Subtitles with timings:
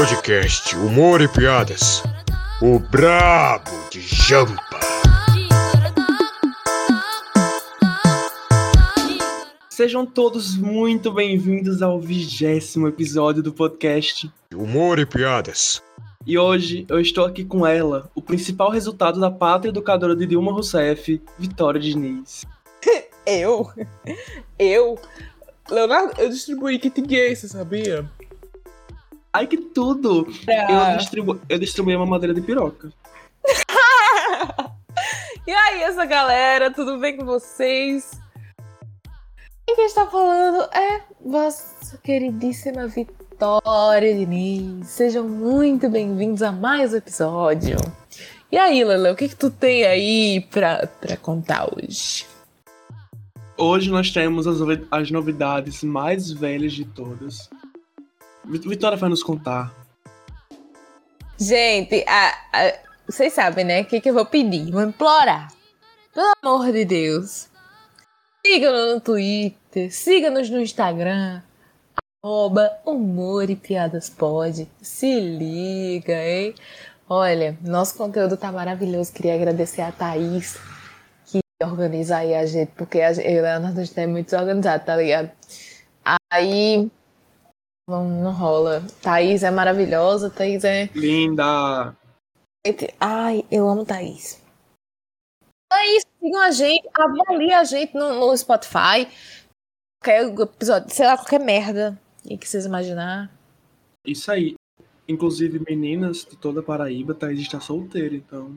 [0.00, 2.02] Podcast Humor e Piadas.
[2.62, 4.80] O Brabo de Jampa.
[9.68, 14.32] Sejam todos muito bem-vindos ao vigésimo episódio do podcast.
[14.54, 15.82] Humor e Piadas.
[16.26, 20.50] E hoje eu estou aqui com ela, o principal resultado da pátria educadora de Dilma
[20.50, 22.46] Rousseff, Vitória Diniz.
[23.26, 23.70] Eu?
[24.58, 24.98] Eu?
[25.70, 28.10] Leonardo, eu distribuí kit gay, você sabia?
[29.32, 30.26] Ai que tudo!
[30.48, 30.92] Ah.
[30.92, 32.92] Eu, distribu eu distribuí uma madeira de piroca.
[35.46, 38.10] E aí, essa galera, tudo bem com vocês?
[39.66, 44.86] E quem está falando é vossa queridíssima Vitória Diniz.
[44.86, 47.78] Sejam muito bem-vindos a mais um episódio.
[48.52, 52.26] E aí, Lele, o que, que tu tem aí pra, pra contar hoje?
[53.56, 54.58] Hoje nós temos as,
[54.90, 57.48] as novidades mais velhas de todas.
[58.44, 59.72] Vit- Vitória vai nos contar.
[61.38, 62.74] Gente, a- a-
[63.06, 63.80] vocês sabem, né?
[63.80, 64.70] O que, que eu vou pedir?
[64.70, 65.52] Vou implorar.
[66.14, 67.48] Pelo amor de Deus.
[68.46, 71.42] Siga-nos no Twitter, siga-nos no Instagram.
[72.22, 74.68] Arroba Humor e Piadas Pode.
[74.82, 76.54] Se liga, hein?
[77.08, 79.12] Olha, nosso conteúdo tá maravilhoso.
[79.12, 80.58] Queria agradecer a Thaís
[81.26, 84.26] que organiza aí a gente, porque a eu e o Leonardo a gente é muito
[84.30, 85.30] desorganizado, tá ligado?
[86.30, 86.90] Aí.
[87.90, 88.82] Não, não rola.
[89.02, 90.88] Thaís é maravilhosa, Thaís é.
[90.94, 91.96] Linda!
[93.00, 94.40] Ai, eu amo Thaís.
[95.72, 99.08] É isso, sigam a gente, avaliem a gente no, no Spotify.
[100.02, 103.30] Qualquer episódio, sei lá, qualquer merda aí que vocês imaginar.
[104.06, 104.54] Isso aí.
[105.08, 108.50] Inclusive, meninas de toda a Paraíba, Thaís está solteira, então.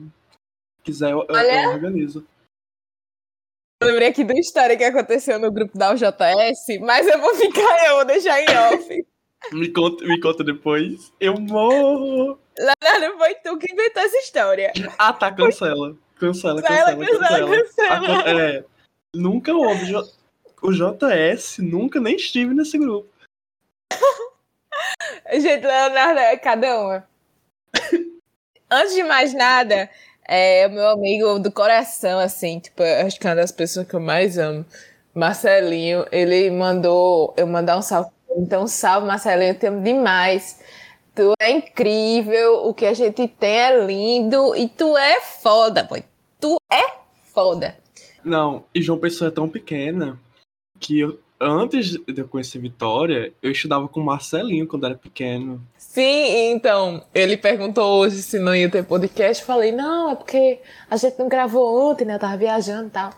[0.78, 1.64] Se quiser, eu- Olha.
[1.64, 2.24] eu organizo.
[3.82, 7.86] Eu lembrei aqui da história que aconteceu no grupo da UJS, mas eu vou ficar,
[7.88, 9.06] eu vou deixar em off.
[9.52, 11.12] Me conta, me conta depois.
[11.20, 12.38] Eu morro!
[12.58, 14.72] Leonardo, foi tu que inventou essa história.
[14.98, 15.96] Ah, tá, cancela.
[16.18, 18.00] Cancela, Cancela, cancela, cancela, cancela.
[18.00, 18.22] cancela.
[18.24, 18.64] Ah, É,
[19.14, 19.92] nunca houve.
[20.62, 23.08] O JS nunca nem estive nesse grupo.
[25.32, 27.08] Gente, Leonardo é cada uma.
[28.70, 29.90] Antes de mais nada,
[30.26, 33.94] é o meu amigo do coração, assim, tipo, acho que é uma das pessoas que
[33.94, 34.64] eu mais amo.
[35.14, 38.10] Marcelinho, ele mandou eu mandar um salve.
[38.36, 40.60] Então, salve, Marcelinho, eu te amo demais.
[41.14, 46.02] Tu é incrível, o que a gente tem é lindo e tu é foda, boy.
[46.40, 46.96] Tu é
[47.32, 47.76] foda.
[48.24, 50.18] Não, e João Pessoa é tão pequena
[50.80, 55.64] que eu, antes de eu conhecer Vitória, eu estudava com Marcelinho quando era pequeno.
[55.78, 59.42] Sim, então, ele perguntou hoje se não ia ter podcast.
[59.42, 62.16] Eu falei, não, é porque a gente não gravou ontem, né?
[62.16, 63.10] Eu tava viajando e tal.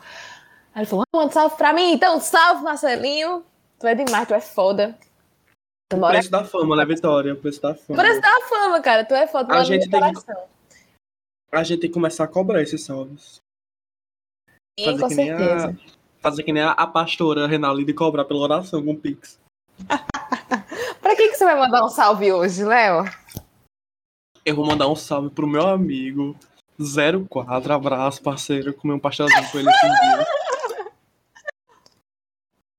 [0.75, 1.93] Aí ele falou, ah, manda salve pra mim.
[1.93, 3.43] Então, salve, Marcelinho.
[3.79, 4.95] Tu é demais, tu é foda.
[5.89, 7.33] Tu O mora preço da fama, né, Vitória?
[7.33, 7.97] O preço da fama.
[7.97, 9.05] Parece da fama, cara.
[9.05, 9.45] Tu é foda.
[9.47, 10.49] tu A mora no gente meu tem que- coração.
[11.53, 13.41] A gente tem que começar a cobrar esses salves.
[14.79, 15.69] Sim, com que nem certeza.
[15.71, 19.39] a, fazer que nem a, a pastora Renalida e cobrar pela oração com Pix.
[21.01, 23.05] Pra que, que você vai mandar um salve hoje, Léo?
[24.45, 26.37] Eu vou mandar um salve pro meu amigo
[27.31, 28.75] 04, abraço, parceiro.
[28.75, 30.27] Comi um pastelzinho com ele esses dias.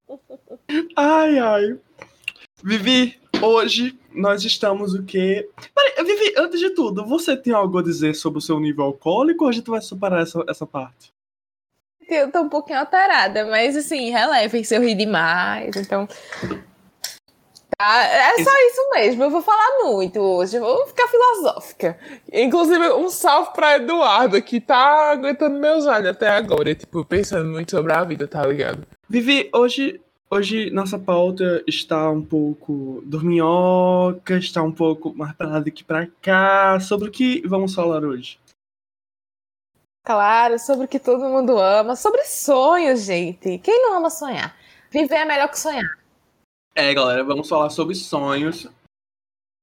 [0.97, 1.79] Ai, ai.
[2.67, 5.49] Vivi, hoje nós estamos o quê?
[5.73, 9.45] Peraí, Vivi, antes de tudo, você tem algo a dizer sobre o seu nível alcoólico
[9.45, 11.13] ou a gente vai superar essa, essa parte?
[12.09, 16.09] Eu tô um pouquinho alterada, mas assim, relevem se eu rir demais, então.
[17.77, 19.23] Tá, é só isso mesmo.
[19.23, 21.97] Eu vou falar muito hoje, vou ficar filosófica.
[22.33, 26.75] Inclusive, um salve pra Eduardo, que tá aguentando meus olhos até agora.
[26.75, 28.85] Tipo, pensando muito sobre a vida, tá ligado?
[29.07, 35.59] Vivi, hoje, hoje nossa pauta está um pouco dorminhoca, está um pouco mais pra lá
[35.59, 36.79] do que pra cá.
[36.79, 38.39] Sobre o que vamos falar hoje?
[40.05, 43.57] Claro, sobre o que todo mundo ama, sobre sonhos, gente.
[43.59, 44.55] Quem não ama sonhar?
[44.89, 45.97] Viver é melhor que sonhar.
[46.73, 48.67] É, galera, vamos falar sobre sonhos,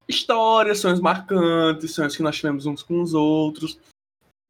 [0.06, 3.78] histórias, sonhos marcantes, sonhos que nós tivemos uns com os outros,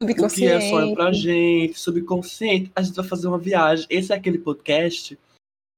[0.02, 2.72] o que é sonho pra gente, subconsciente.
[2.74, 3.86] A gente vai fazer uma viagem.
[3.88, 5.16] Esse é aquele podcast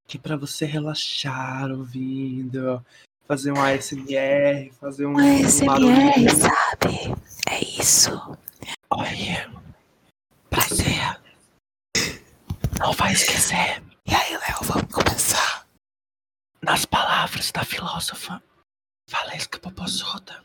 [0.07, 2.85] que é pra você relaxar ouvindo,
[3.27, 6.31] fazer um ASMR, fazer um, um barulhinho.
[6.31, 7.15] sabe?
[7.49, 8.11] É isso.
[8.91, 9.51] Olha,
[10.49, 11.21] prazer.
[12.79, 13.83] Não vai esquecer.
[14.07, 15.67] E aí, Léo, vamos começar.
[16.63, 18.43] Nas palavras da filósofa
[19.11, 20.45] Valesca Popozuda.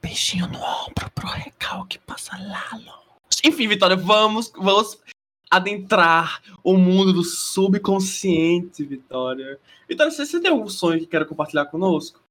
[0.00, 3.40] Beijinho no ombro pro recalque passa lá longe.
[3.44, 4.98] Enfim, Vitória, vamos, vamos
[5.50, 9.58] adentrar o mundo do subconsciente, Vitória.
[9.88, 12.22] Vitória, você, você tem algum sonho que quer compartilhar conosco?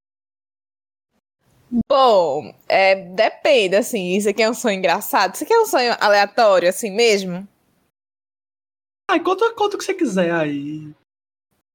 [1.87, 5.35] Bom, é, depende, assim, isso aqui é um sonho engraçado.
[5.35, 7.47] Isso aqui é um sonho aleatório, assim mesmo?
[9.11, 10.91] Ai, conta, conta o que você quiser aí.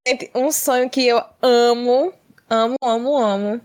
[0.06, 2.12] Gente, um sonho que eu amo,
[2.48, 3.60] amo, amo, amo.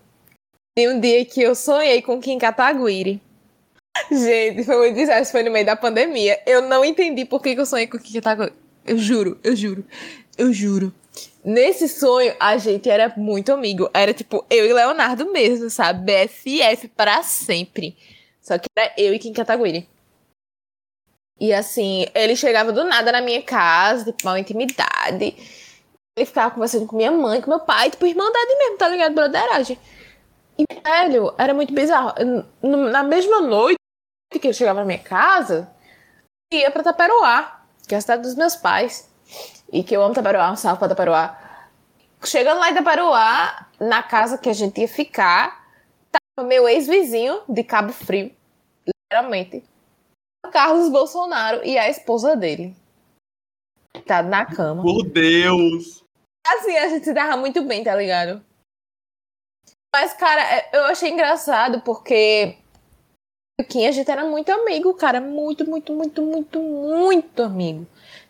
[0.75, 3.21] Tem um dia que eu sonhei com Kim Kataguiri.
[4.11, 6.41] Gente, foi muito desastre, foi no meio da pandemia.
[6.45, 8.53] Eu não entendi por que, que eu sonhei com Kim Kataguiri.
[8.85, 9.85] Eu juro, eu juro,
[10.37, 10.93] eu juro.
[11.43, 13.89] Nesse sonho, a gente era muito amigo.
[13.93, 16.11] Era tipo eu e Leonardo mesmo, sabe?
[16.11, 17.95] BFF para sempre.
[18.41, 19.87] Só que era eu e Kim Kataguiri.
[21.39, 25.35] E assim, ele chegava do nada na minha casa, tipo, uma intimidade.
[26.17, 29.13] Ele ficava conversando com minha mãe, com meu pai, tipo, irmandade mesmo, tá ligado?
[29.13, 29.77] Broderagem.
[30.57, 32.13] E, velho, era muito bizarro.
[32.61, 33.78] Na mesma noite
[34.37, 35.73] que ele chegava na minha casa,
[36.53, 39.09] ia pra Taperoá, que é a cidade dos meus pais.
[39.71, 41.37] E que eu amo Taperoá, um salve pra Taperoá.
[42.23, 45.67] Chegando lá em Taperoá, na casa que a gente ia ficar,
[46.11, 48.35] tava meu ex-vizinho de Cabo Frio,
[48.85, 49.63] literalmente.
[50.51, 52.75] Carlos Bolsonaro e a esposa dele.
[54.05, 54.81] Tá na cama.
[54.81, 56.03] Por Deus!
[56.47, 58.43] Assim, a gente se dava muito bem, tá ligado?
[59.93, 62.57] Mas, cara, é, eu achei engraçado porque
[63.63, 65.19] Kim, a gente era muito amigo, cara.
[65.19, 67.85] Muito, muito, muito, muito, muito amigo.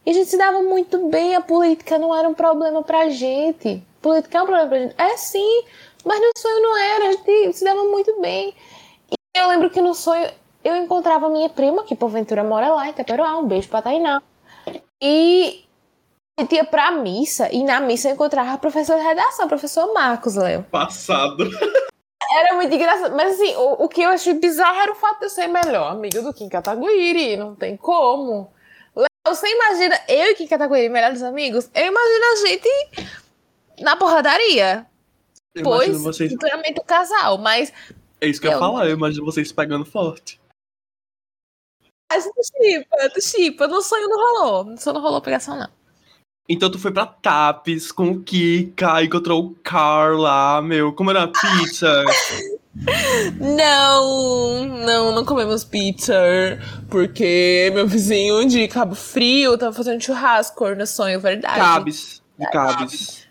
[0.05, 3.83] E a gente se dava muito bem, a política não era um problema pra gente.
[4.01, 4.95] Política é um problema pra gente.
[4.97, 5.63] É sim,
[6.05, 8.53] mas no sonho não era, a gente se dava muito bem.
[9.11, 10.29] E eu lembro que no sonho
[10.63, 14.21] eu encontrava minha prima, que porventura mora lá em Itaperuá, um beijo pra Tainá.
[15.01, 15.63] E
[16.37, 19.49] a gente ia pra missa, e na missa eu encontrava a professora de redação, o
[19.49, 20.63] professor Marcos, Léo.
[20.63, 21.49] Passado.
[22.31, 23.15] Era muito engraçado.
[23.15, 25.91] Mas assim, o, o que eu achei bizarro era o fato de eu ser melhor
[25.91, 27.35] amiga do Kim Kataguiri.
[27.37, 28.51] Não tem como.
[29.27, 31.69] Você imagina eu e Kim Kataguiri, melhores amigos?
[31.73, 32.69] Eu imagino a gente
[33.81, 34.85] na porradaria.
[35.55, 36.35] Eu pois, vocês.
[36.37, 37.73] plenamente o casal, mas.
[38.21, 40.39] É isso que eu ia falar, eu imagino vocês pegando forte.
[42.11, 43.67] A gente chipa, tu chipa.
[43.67, 44.63] No sonho não rolou.
[44.65, 45.78] No sonho não rolou pegação, não.
[46.49, 50.91] Então tu foi pra Tapes com o Kika, encontrou o Carl lá, meu.
[50.91, 52.03] Como era a pizza?
[53.39, 56.13] Não, não, não comemos pizza.
[56.89, 61.59] Porque meu vizinho de Cabo Frio tava fazendo churrasco no sonho, verdade.
[61.59, 62.21] Cabes.
[62.37, 63.27] De Cabes.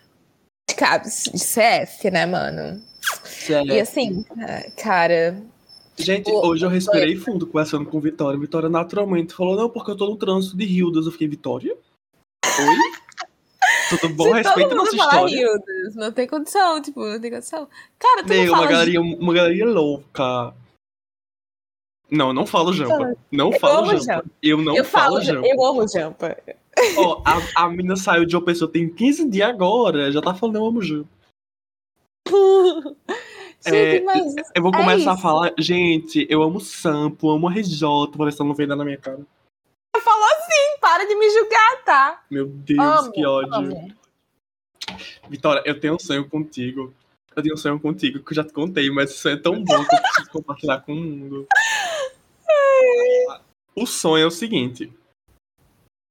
[0.76, 2.80] Cabe de CF, né, mano?
[3.24, 3.72] Sério.
[3.72, 4.24] E assim,
[4.80, 5.42] cara.
[5.96, 8.38] Gente, O- hoje eu respirei fundo conversando com Vitória.
[8.38, 11.06] Vitória naturalmente falou, não, porque eu tô no trânsito de Hildas.
[11.06, 11.74] Eu fiquei, Vitória?
[12.46, 12.76] Oi?
[13.88, 14.32] Tudo bom?
[14.32, 15.34] Respeita nossa história.
[15.34, 17.68] Hildas, não tem condição, tipo, não tem condição.
[17.98, 20.54] Cara, tu Meu, uma galeria, uma galeria louca.
[22.10, 23.14] Não, não falo jampa.
[23.30, 24.04] Não falo amo jampa.
[24.04, 24.24] jampa.
[24.42, 25.46] Eu não eu falo falo, jampa.
[25.46, 26.36] eu amo jampa.
[26.96, 30.10] Ó, a, a mina saiu de uma pessoa tem 15 dias agora.
[30.10, 31.08] Já tá falando eu amo jampa.
[33.66, 35.22] Gente, É, mas Eu vou É começar a isso.
[35.22, 37.82] falar, gente, eu amo Sampo, amo RJ,
[38.16, 39.18] parece que não veio dar na minha cara.
[39.96, 42.24] Falou assim, para de me julgar, tá?
[42.30, 43.54] Meu Deus, Amo, que ódio.
[43.54, 43.94] amo.
[45.28, 46.94] Vitória, eu tenho um sonho contigo.
[47.36, 49.62] Eu tenho um sonho contigo que eu já te contei, mas esse sonho é tão
[49.62, 51.46] bom que eu preciso compartilhar com o mundo.
[53.76, 54.92] O sonho é o seguinte.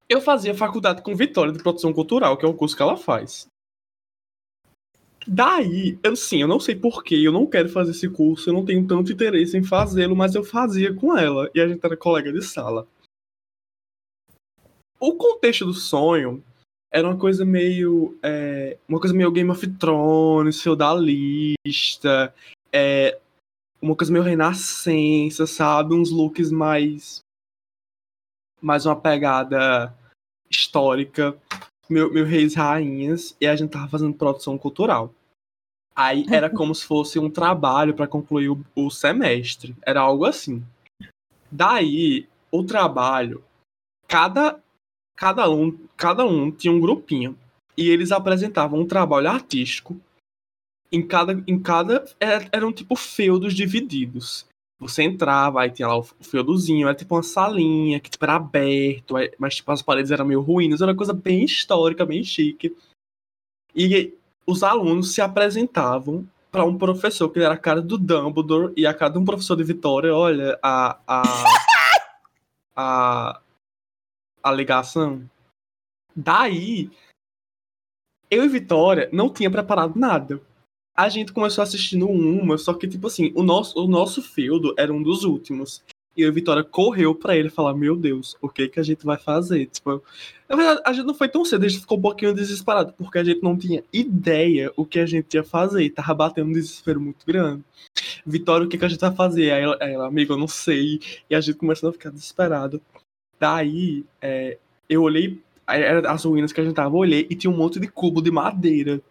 [0.08, 3.48] Eu fazia faculdade com Vitória de produção cultural, que é o curso que ela faz.
[5.28, 8.64] Daí, eu sim, eu não sei porquê, eu não quero fazer esse curso, eu não
[8.64, 12.32] tenho tanto interesse em fazê-lo, mas eu fazia com ela, e a gente era colega
[12.32, 12.88] de sala.
[15.00, 16.44] O contexto do sonho
[16.92, 18.18] era uma coisa meio.
[18.24, 22.34] é, uma coisa meio Game of Thrones, feudalista,
[22.72, 23.20] é,
[23.82, 25.94] uma coisa meio renascença, sabe?
[25.94, 27.20] Uns looks mais.
[28.62, 29.94] mais uma pegada
[30.50, 31.38] histórica,
[31.90, 35.14] meu, meu reis rainhas, e a gente tava fazendo produção cultural.
[35.96, 39.76] Aí era como se fosse um trabalho para concluir o, o semestre.
[39.82, 40.64] Era algo assim.
[41.52, 43.44] Daí, o trabalho,
[44.08, 44.62] cada
[45.18, 47.36] cada um, cada um tinha um grupinho
[47.76, 50.00] e eles apresentavam um trabalho artístico
[50.92, 54.46] em cada em cada era- eram tipo feudos divididos.
[54.80, 59.16] Você entrava, aí tinha lá o feudozinho, era tipo uma salinha que tipo, era aberto,
[59.40, 62.76] mas tipo as paredes eram meio ruínas, era uma coisa bem histórica, bem chique.
[63.76, 64.14] E
[64.46, 68.94] os alunos se apresentavam para um professor que era a cara do Dumbledore e a
[68.94, 71.24] cara de um professor de Vitória, olha, a a
[72.76, 73.42] a,
[74.50, 75.30] a ligação.
[76.16, 76.90] Daí,
[78.30, 80.42] eu e Vitória não tinha preparado nada.
[80.96, 84.92] A gente começou assistindo uma, só que, tipo assim, o nosso, o nosso feudo era
[84.92, 85.84] um dos últimos.
[86.18, 89.18] E a Vitória correu pra ele falar: Meu Deus, o que que a gente vai
[89.18, 89.68] fazer?
[89.68, 90.04] Tipo,
[90.50, 93.20] na verdade, a gente não foi tão cedo, a gente ficou um pouquinho desesperado, porque
[93.20, 95.88] a gente não tinha ideia o que a gente ia fazer.
[95.92, 97.64] Tava batendo um desespero muito grande.
[98.26, 99.52] Vitória, o que que a gente vai fazer?
[99.52, 101.00] Aí ela, ela amigo, eu não sei.
[101.30, 102.82] E a gente começou a ficar desesperado.
[103.40, 104.58] Daí, é,
[104.90, 107.88] eu olhei, era as ruínas que a gente tava, olhei e tinha um monte de
[107.88, 109.02] cubo de madeira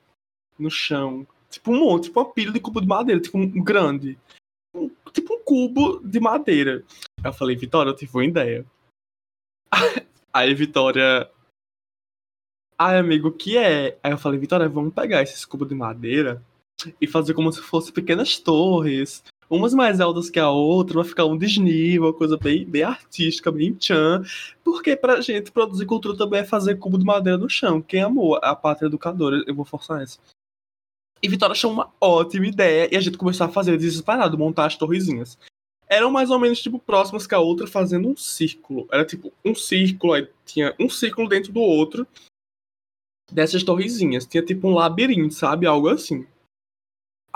[0.58, 1.26] no chão.
[1.48, 4.18] Tipo um monte, tipo uma pilha de cubo de madeira, tipo um grande.
[4.74, 6.84] Um, tipo um cubo de madeira.
[7.24, 8.66] Eu falei, Vitória, eu tive uma ideia.
[10.32, 11.30] Aí, Vitória.
[12.78, 13.98] Ai, amigo, o que é?
[14.02, 16.42] Aí eu falei, Vitória, vamos pegar esses cubos de madeira
[17.00, 19.24] e fazer como se fossem pequenas torres.
[19.48, 23.52] Umas mais altas que a outra, vai ficar um desnível, uma coisa bem, bem artística,
[23.52, 24.24] bem tchan.
[24.64, 27.80] Porque pra gente produzir cultura também é fazer cubo de madeira no chão.
[27.80, 30.18] Quem amou a pátria educadora, eu vou forçar essa.
[31.22, 34.76] E Vitória achou uma ótima ideia e a gente começou a fazer desesperado, montar as
[34.76, 35.38] torrezinhas.
[35.88, 38.88] Eram mais ou menos, tipo, próximas que a outra, fazendo um círculo.
[38.90, 42.06] Era tipo um círculo, aí tinha um círculo dentro do outro
[43.30, 44.26] dessas torrezinhas.
[44.26, 45.66] Tinha tipo um labirinto, sabe?
[45.66, 46.26] Algo assim.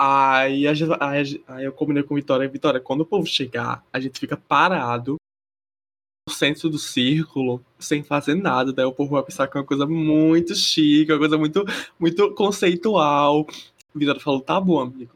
[0.03, 2.49] Aí, a aí, aí eu combinei com Vitória.
[2.49, 5.17] Vitória, quando o povo chegar, a gente fica parado
[6.27, 8.73] no centro do círculo, sem fazer nada.
[8.73, 11.63] Daí o povo vai pensar que é uma coisa muito chique, uma coisa muito,
[11.99, 13.45] muito conceitual.
[13.93, 15.11] Vitória falou, tá bom, amigo.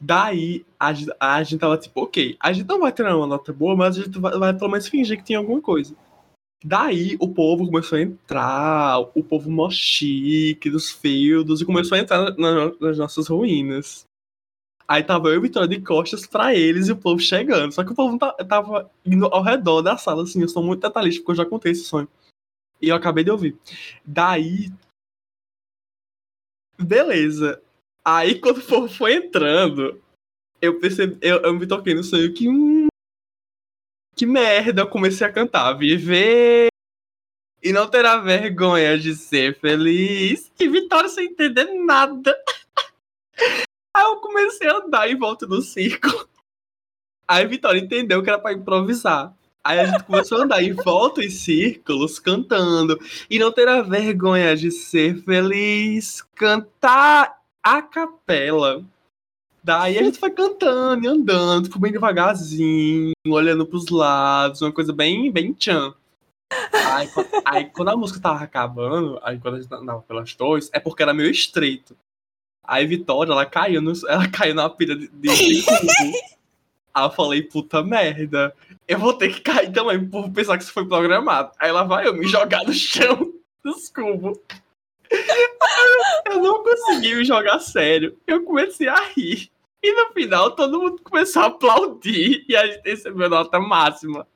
[0.00, 3.74] Daí, a, a gente tava tipo, ok, a gente não vai ter uma nota boa,
[3.74, 5.96] mas a gente vai, vai pelo menos fingir que tem alguma coisa.
[6.64, 12.00] Daí, o povo começou a entrar, o povo mó chique, dos feudos, e começou a
[12.00, 14.08] entrar na- nas nossas ruínas.
[14.90, 17.70] Aí tava eu e Vitória de costas pra eles e o povo chegando.
[17.70, 20.42] Só que o povo ta- tava indo ao redor da sala, assim.
[20.42, 22.08] Eu sou muito detalhista porque eu já contei esse sonho.
[22.82, 23.56] E eu acabei de ouvir.
[24.04, 24.68] Daí.
[26.76, 27.62] Beleza.
[28.04, 30.02] Aí quando o povo foi entrando,
[30.60, 31.16] eu percebi.
[31.20, 32.48] Eu, eu me toquei no sonho que.
[32.48, 32.88] Hum,
[34.16, 35.72] que merda, eu comecei a cantar.
[35.74, 36.66] Viver.
[37.62, 40.50] E não terá vergonha de ser feliz.
[40.56, 42.36] Que Vitória sem entender nada.
[44.00, 46.26] Aí eu comecei a andar em volta do círculo.
[47.28, 49.34] Aí a Vitória entendeu que era pra improvisar.
[49.62, 52.98] Aí a gente começou a andar em volta em círculos, cantando.
[53.28, 56.22] E não terá vergonha de ser feliz.
[56.34, 58.82] Cantar a capela.
[59.62, 64.94] Daí a gente foi cantando e andando, tipo, bem devagarzinho, olhando pros lados, uma coisa
[64.94, 65.94] bem, bem tchan.
[66.72, 67.08] Aí,
[67.44, 71.02] aí quando a música tava acabando, aí quando a gente andava pelas torres, é porque
[71.02, 71.94] era meio estreito.
[72.62, 75.30] Aí Vitória, ela caiu, no, ela caiu na pilha de, de.
[76.92, 78.54] Aí eu falei, puta merda,
[78.86, 81.52] eu vou ter que cair também por pensar que isso foi programado.
[81.58, 83.32] Aí ela vai eu me jogar no chão
[83.64, 84.38] dos cubos.
[86.26, 88.16] Eu não consegui me jogar sério.
[88.26, 89.50] Eu comecei a rir.
[89.82, 94.26] E no final todo mundo começou a aplaudir e a gente recebeu nota máxima.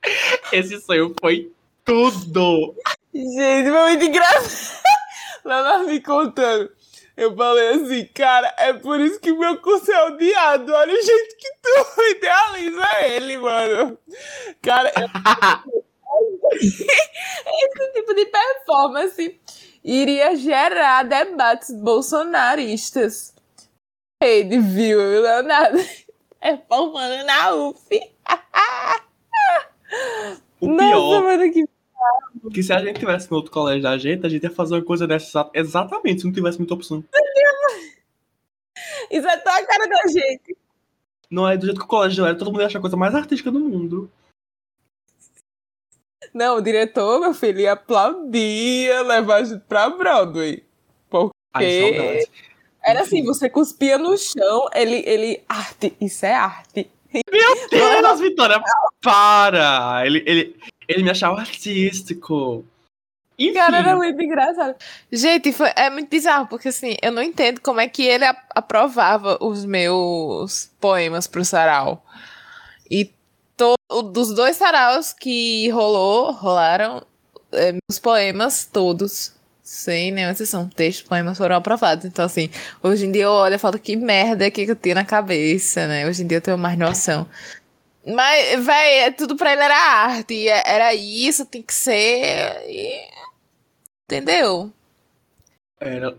[0.51, 1.51] Esse sonho foi
[1.83, 2.75] tudo.
[3.13, 4.83] Gente, foi muito engraçado.
[5.45, 6.71] Lá me contando.
[7.17, 10.73] Eu falei assim, cara, é por isso que meu curso é odiado.
[10.73, 13.97] Olha o jeito que tu idealiza ele, mano.
[14.61, 15.07] Cara, eu-
[16.55, 19.41] esse tipo de performance
[19.83, 23.33] iria gerar debates bolsonaristas.
[24.21, 25.77] Rede, viu, Leonardo?
[26.39, 27.87] Performando na UF.
[30.61, 31.63] O Nossa, pior mano, que é
[32.51, 34.83] que se a gente tivesse no outro colégio da gente, a gente ia fazer uma
[34.83, 37.03] coisa dessa exa- exatamente se não tivesse muita opção.
[39.11, 40.57] Isso é tão a cara da gente.
[41.29, 43.13] Não é do jeito que o colégio era, todo mundo ia achar a coisa mais
[43.15, 44.09] artística do mundo.
[46.33, 50.63] Não, o diretor, meu filho, ia aplaudir, levar a gente pra Broadway.
[51.53, 51.81] Ai, Que?
[51.97, 52.27] saudades.
[52.83, 56.91] Era assim, você cuspia no chão, ele, ele, arte, isso é arte.
[57.31, 58.61] Meu Deus, Vitória,
[59.01, 60.05] para!
[60.05, 60.55] Ele, ele,
[60.87, 62.65] ele me achava artístico.
[63.37, 64.75] Enfim, Cara, era muito engraçado.
[65.11, 69.37] Gente, foi- é muito bizarro, porque assim, eu não entendo como é que ele aprovava
[69.41, 72.05] os meus poemas pro sarau.
[72.89, 73.11] E
[73.57, 73.75] to-
[74.13, 77.05] dos dois saraus que rolou, rolaram
[77.51, 79.33] é, meus poemas todos.
[79.63, 80.69] Sem nenhuma exceção.
[80.69, 82.05] Textos, poemas foram aprovados.
[82.05, 82.51] Então, assim,
[82.83, 86.05] hoje em dia eu olho e falo que merda que eu tinha na cabeça, né?
[86.07, 87.27] Hoje em dia eu tenho mais noção.
[88.05, 90.33] Mas, véi, tudo pra ele era arte.
[90.33, 92.63] e Era isso, tem que ser.
[92.69, 93.09] e-
[94.09, 94.71] Entendeu?
[95.79, 96.15] era.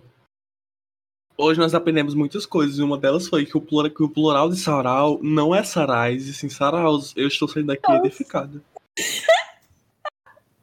[1.39, 4.49] Hoje nós aprendemos muitas coisas, e uma delas foi que o, plural, que o plural
[4.49, 7.13] de sarau não é sarais, e sim saraus.
[7.15, 8.63] Eu estou saindo daqui edificada.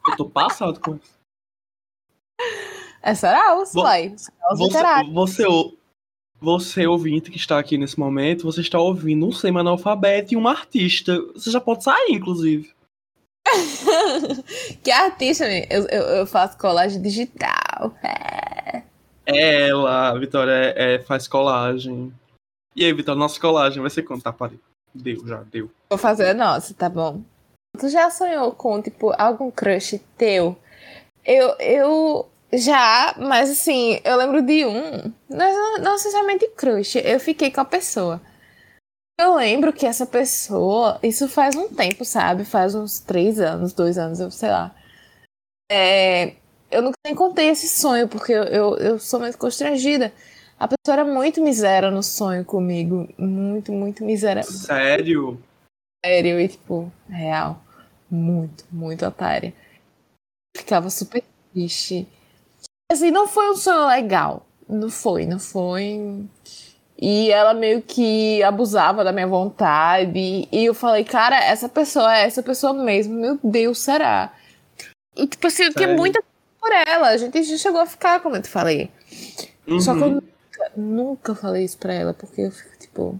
[0.08, 1.14] Eu tô passado com isso.
[3.04, 3.70] É saraus.
[3.70, 4.78] Saraus Você,
[5.14, 5.44] você,
[6.44, 11.18] você, ouvinte que está aqui nesse momento, você está ouvindo um semi-analfabeto e um artista.
[11.34, 12.70] Você já pode sair, inclusive.
[14.84, 17.96] que artista, eu, eu, eu faço colagem digital.
[18.04, 18.84] É.
[19.26, 22.14] Ela, a Vitória, é, é, faz colagem.
[22.76, 24.24] E aí, Vitória, nossa colagem vai ser quanto?
[24.24, 24.60] Tá, parei.
[24.94, 25.72] Deu, já, deu.
[25.90, 27.22] Vou fazer a nossa, tá bom.
[27.80, 30.58] Tu já sonhou com, tipo, algum crush teu?
[31.26, 35.12] Eu, eu já, mas assim, eu lembro de um.
[35.30, 38.22] Não, não necessariamente crush, eu fiquei com a pessoa.
[39.20, 42.44] Eu lembro que essa pessoa, isso faz um tempo, sabe?
[42.44, 44.76] Faz uns três anos, dois anos, eu sei lá.
[45.72, 46.36] É,
[46.72, 50.12] eu nunca nem contei esse sonho, porque eu, eu, eu sou muito constrangida.
[50.60, 53.08] A pessoa era muito miséria no sonho comigo.
[53.18, 54.44] Muito, muito miséria.
[54.44, 55.42] Sério?
[56.04, 57.62] Sério, e tipo, real.
[58.10, 59.54] Muito, muito otária.
[60.56, 62.08] Ficava super triste.
[62.94, 64.46] Assim, não foi um sonho legal.
[64.70, 66.26] Não foi, não foi.
[66.98, 70.48] E ela meio que abusava da minha vontade.
[70.52, 73.16] E eu falei, cara, essa pessoa é essa pessoa mesmo.
[73.16, 74.32] Meu Deus, será?
[75.16, 76.24] E tipo assim, eu tinha muita
[76.60, 77.10] por ela.
[77.10, 78.92] A gente já chegou a ficar, como eu te falei.
[79.68, 79.80] Uhum.
[79.82, 83.20] Só que eu nunca, nunca falei isso pra ela, porque eu fico, tipo.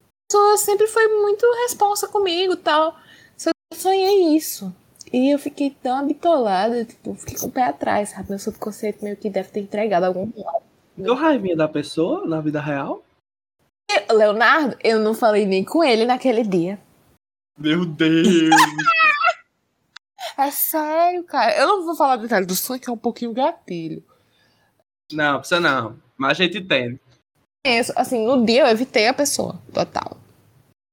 [0.00, 2.96] A pessoa sempre foi muito responsa comigo tal.
[3.36, 4.72] Só que eu sonhei isso.
[5.12, 8.30] E eu fiquei tão habitolada, tipo, fiquei com o pé atrás, sabe?
[8.30, 10.62] Meu subconsciente meio que deve ter entregado algum lado.
[10.96, 13.02] Deu raivinha da pessoa na vida real?
[14.12, 16.78] Leonardo, eu não falei nem com ele naquele dia.
[17.58, 18.50] Meu Deus!
[20.38, 21.56] é sério, cara.
[21.56, 24.04] Eu não vou falar detalhe do sonho, que é um pouquinho gatilho.
[25.12, 25.98] Não, precisa não.
[26.16, 27.00] Mas a gente entende.
[27.96, 30.19] Assim, no dia eu evitei a pessoa, total.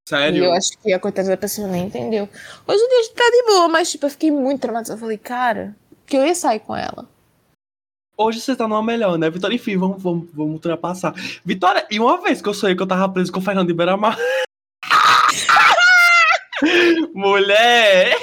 [0.07, 0.41] Sério?
[0.41, 2.29] E eu acho que a coitada da pessoa nem entendeu.
[2.65, 4.97] Hoje em dia tá de boa, mas tipo, eu fiquei muito traumatizada.
[4.97, 7.05] Eu falei, cara, que eu ia sair com ela.
[8.17, 9.29] Hoje você tá numa melhor, né?
[9.29, 11.13] Vitória, enfim, vamos, vamos, vamos ultrapassar.
[11.43, 13.73] Vitória, e uma vez que eu sonhei que eu tava preso com o Fernando de
[13.73, 14.17] Beiramar.
[17.13, 18.15] Mulher!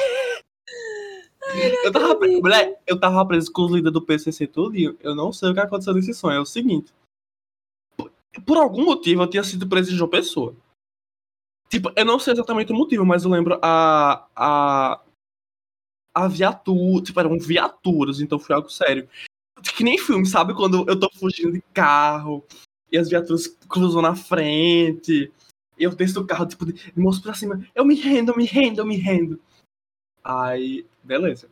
[1.85, 5.15] eu tava, preso, mulher, eu tava preso com os líderes do PCC tudo e eu
[5.15, 6.39] não sei o que aconteceu nesse sonho.
[6.39, 6.91] É o seguinte.
[8.47, 10.57] Por, algum motivo eu tinha sido preso em João Pessoa.
[11.69, 14.27] Tipo, eu não sei exatamente o motivo, mas eu lembro a.
[14.37, 15.01] a
[16.17, 19.09] a viatura, tipo, eram viaturas, então foi algo sério
[19.73, 20.55] que nem filme, sabe?
[20.55, 22.45] Quando eu tô fugindo de carro
[22.91, 25.33] e as viaturas cruzam na frente.
[25.79, 27.67] E eu desço do carro, tipo, de moço pra cima.
[27.75, 29.41] Eu me rendo, eu me rendo, eu me rendo.
[30.23, 31.49] Aí, beleza.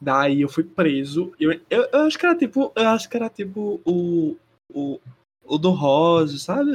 [0.00, 1.32] Daí eu fui preso.
[1.38, 2.72] Eu, eu, eu acho que era tipo.
[2.74, 4.36] Eu acho que era tipo o.
[4.72, 5.00] O,
[5.44, 6.70] o do Rose, sabe?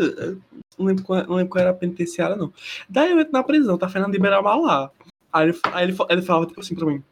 [0.77, 2.53] Não lembro, qual, não lembro qual era a penitenciária, não.
[2.89, 4.91] Daí eu entro na prisão, tá Fernando de Beiramar lá.
[5.31, 7.03] Aí ele, aí ele, ele falava, tipo assim pra mim.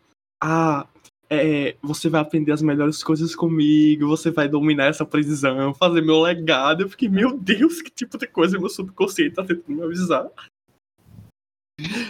[0.41, 0.88] Ah,
[1.30, 6.21] é, você vai aprender as melhores coisas comigo, você vai dominar essa prisão, fazer meu
[6.21, 6.84] legado.
[6.84, 10.30] Eu fiquei, meu Deus, que tipo de coisa meu subconsciente tá tentando me avisar.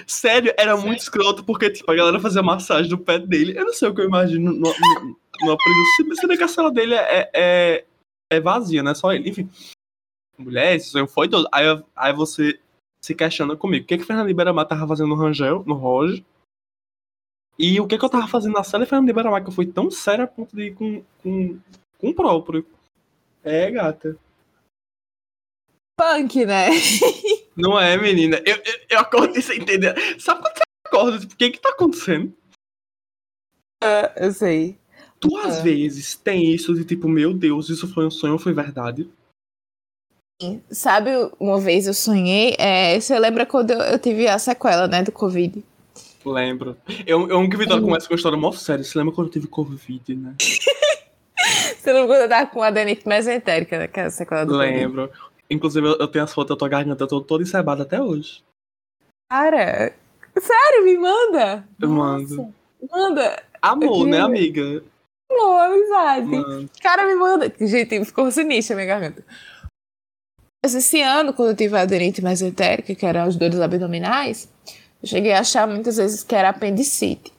[0.06, 3.58] Sério, era muito escroto, porque, tipo, a galera fazia massagem no pé dele.
[3.58, 4.74] Eu não sei o que eu imagino numa,
[5.42, 6.16] numa prisão.
[6.16, 7.86] Se bem que a cela dele é, é,
[8.32, 8.94] é vazia, né?
[8.94, 9.30] Só ele.
[9.30, 9.50] Enfim.
[10.38, 11.48] Mulher, esse sonho foi todo.
[11.52, 11.66] Aí,
[11.96, 12.60] aí você
[13.02, 13.84] se questiona comigo.
[13.84, 16.24] O que que Fernando Iberamar tava fazendo no Rangel, no Roger?
[17.58, 19.66] E o que, que eu tava fazendo na sala Fernando de Beiramar, que eu fui
[19.66, 21.60] tão sério a ponto de ir com, com,
[22.00, 22.66] com o próprio.
[23.44, 24.18] É, gata.
[25.96, 26.70] Punk, né?
[27.56, 28.42] Não é, menina.
[28.46, 29.94] Eu, eu, eu acordei sem entender.
[30.20, 31.20] Sabe quando você acorda?
[31.20, 32.36] Tipo, o que que tá acontecendo?
[33.84, 34.80] É, eu sei.
[35.20, 38.54] Tu, às vezes, tem isso de tipo, meu Deus, isso foi um sonho ou foi
[38.54, 39.10] verdade?
[40.70, 45.04] Sabe, uma vez eu sonhei, é, você lembra quando eu, eu tive a sequela, né,
[45.04, 45.64] do Covid?
[46.26, 46.78] Lembro.
[47.06, 48.84] Eu, eu que Vitória começa com uma história mó séria.
[48.84, 50.36] Você lembra quando eu tive Covid, né?
[50.40, 53.88] Você lembra quando eu tava com a adenite mesentérica, né?
[53.88, 55.10] Que é a sequela do Lembro.
[55.10, 55.34] Covid.
[55.50, 58.42] Inclusive, eu, tenho as fotos da tua garganta, eu tô toda encebada até hoje.
[59.30, 59.94] Cara,
[60.40, 61.68] sério, me manda.
[61.80, 62.54] Eu mando.
[62.90, 63.44] Manda.
[63.62, 64.84] Amor, né, amiga?
[65.30, 66.28] Amor, amizade.
[66.28, 66.70] Mano.
[66.82, 67.54] Cara, me manda.
[67.60, 69.26] Gente, ficou sinistra a minha garganta.
[70.64, 74.48] Esse ano, quando eu tive a aderente mesentérica, que eram os dores abdominais,
[75.02, 77.34] eu cheguei a achar muitas vezes que era apendicite.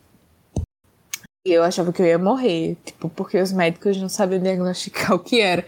[1.47, 5.19] E eu achava que eu ia morrer, tipo, porque os médicos não sabiam diagnosticar o
[5.19, 5.67] que era.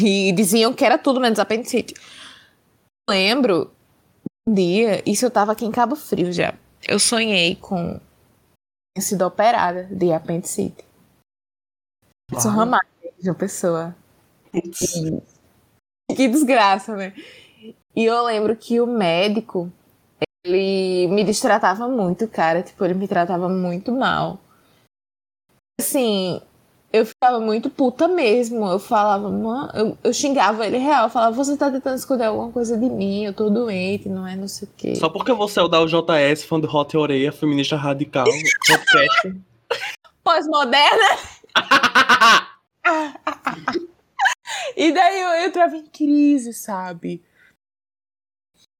[0.00, 1.94] E diziam que era tudo menos apendicite.
[3.10, 3.70] lembro
[4.48, 6.54] um dia, isso eu tava aqui em Cabo Frio já.
[6.86, 8.00] Eu sonhei com
[8.94, 10.84] tinha sido operada de apendicite.
[12.30, 12.86] Isso ramada
[13.18, 13.96] de uma pessoa.
[16.16, 17.12] que desgraça, né?
[17.94, 19.70] E eu lembro que o médico
[20.44, 22.62] ele me destratava muito, cara.
[22.62, 24.40] Tipo, ele me tratava muito mal.
[25.80, 26.40] Assim,
[26.92, 28.66] eu ficava muito puta mesmo.
[28.66, 31.04] Eu falava, mano, eu, eu xingava ele real.
[31.04, 34.36] Eu falava, você tá tentando esconder alguma coisa de mim, eu tô doente, não é
[34.36, 34.96] não sei o quê.
[34.96, 38.26] Só porque você é o da UJS, fã do Hot Oreia, feminista radical,
[38.66, 39.34] podcast.
[40.24, 41.18] Pós-moderna.
[44.76, 47.22] e daí eu entrava em crise, sabe?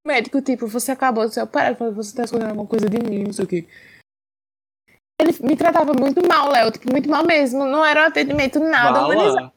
[0.04, 3.24] O médico, tipo, você acabou de ser operado, você tá escondendo alguma coisa de mim,
[3.24, 3.68] não sei o quê.
[5.20, 7.64] Ele me tratava muito mal, Léo, tipo, muito mal mesmo.
[7.64, 9.14] Não era um atendimento nada Fala.
[9.14, 9.52] humanizado.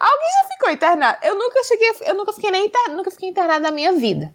[0.00, 1.18] Alguém já ficou internado?
[1.22, 4.34] Eu nunca cheguei, eu nunca fiquei nem inter- nunca fiquei internada na minha vida.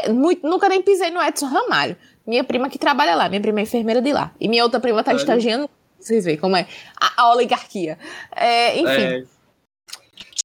[0.00, 1.96] É, Muito, nunca nem pisei no Edson Ramalho.
[2.26, 4.34] Minha prima que trabalha lá, minha prima é enfermeira de lá.
[4.40, 5.20] E minha outra prima tá Sério?
[5.20, 5.70] estagiando.
[6.00, 6.66] Vocês veem como é
[7.00, 7.96] a, a oligarquia.
[8.34, 9.02] É, enfim.
[9.02, 9.24] É.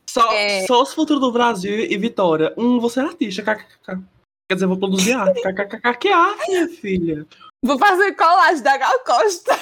[0.10, 0.65] Só, É.
[0.65, 2.52] só os futuros do Brasil e Vitória.
[2.58, 4.02] Um, você é artista, kkkk.
[4.50, 5.98] Quer dizer, vou produzir arte, kkkk.
[6.00, 7.28] Que arte, minha filha?
[7.63, 9.56] Vou fazer colagem da Gal Costa.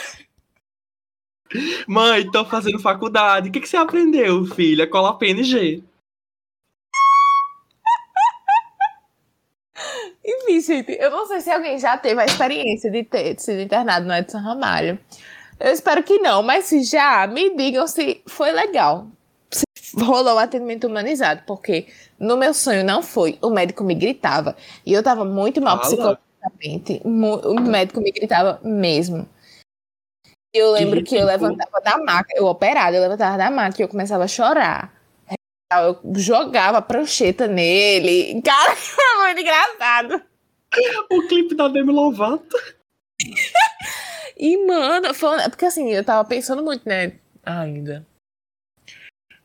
[1.86, 3.50] Mãe, tô fazendo faculdade.
[3.50, 4.88] O que, que você aprendeu, filha?
[4.88, 5.84] Colar PNG.
[10.24, 14.08] Enfim, gente, eu não sei se alguém já teve a experiência de ter sido internado
[14.08, 14.98] no Edson Ramalho.
[15.60, 19.08] Eu espero que não, mas se já, me digam se foi legal.
[20.00, 21.88] Rolou atendimento humanizado, porque
[22.20, 23.38] no meu sonho não foi.
[23.42, 24.56] O médico me gritava.
[24.86, 25.88] E eu tava muito mal Fala.
[25.88, 27.02] psicologicamente.
[27.04, 29.28] O médico me gritava mesmo.
[30.54, 31.50] E eu lembro que eu ridículo.
[31.50, 34.94] levantava da maca, eu operada, eu levantava da maca e eu começava a chorar.
[35.72, 38.42] Eu jogava prancheta nele.
[38.42, 40.24] Cara, foi muito engraçado.
[41.12, 42.56] O clipe da Demi Lovato.
[44.40, 47.14] E, mano, foi, porque assim, eu tava pensando muito, né?
[47.44, 48.06] Ainda.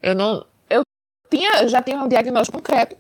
[0.02, 0.44] Eu não.
[0.68, 0.82] Eu
[1.30, 2.96] tinha, eu já tinha um diagnóstico concreto.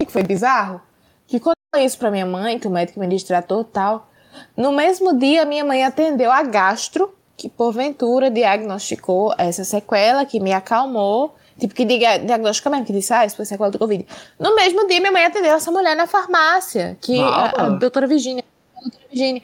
[0.00, 0.80] O que foi bizarro?
[1.26, 4.08] Que quando eu falei isso pra minha mãe, que o médico me distratou tal,
[4.56, 10.52] no mesmo dia minha mãe atendeu a gastro, que porventura diagnosticou essa sequela, que me
[10.52, 11.36] acalmou.
[11.58, 14.06] Tipo, que diga, diagnostica mesmo, que disse, ah, isso foi sequela do Covid.
[14.38, 18.44] No mesmo dia, minha mãe atendeu essa mulher na farmácia, que a, a doutora Virginia.
[18.76, 19.42] A doutora Virginia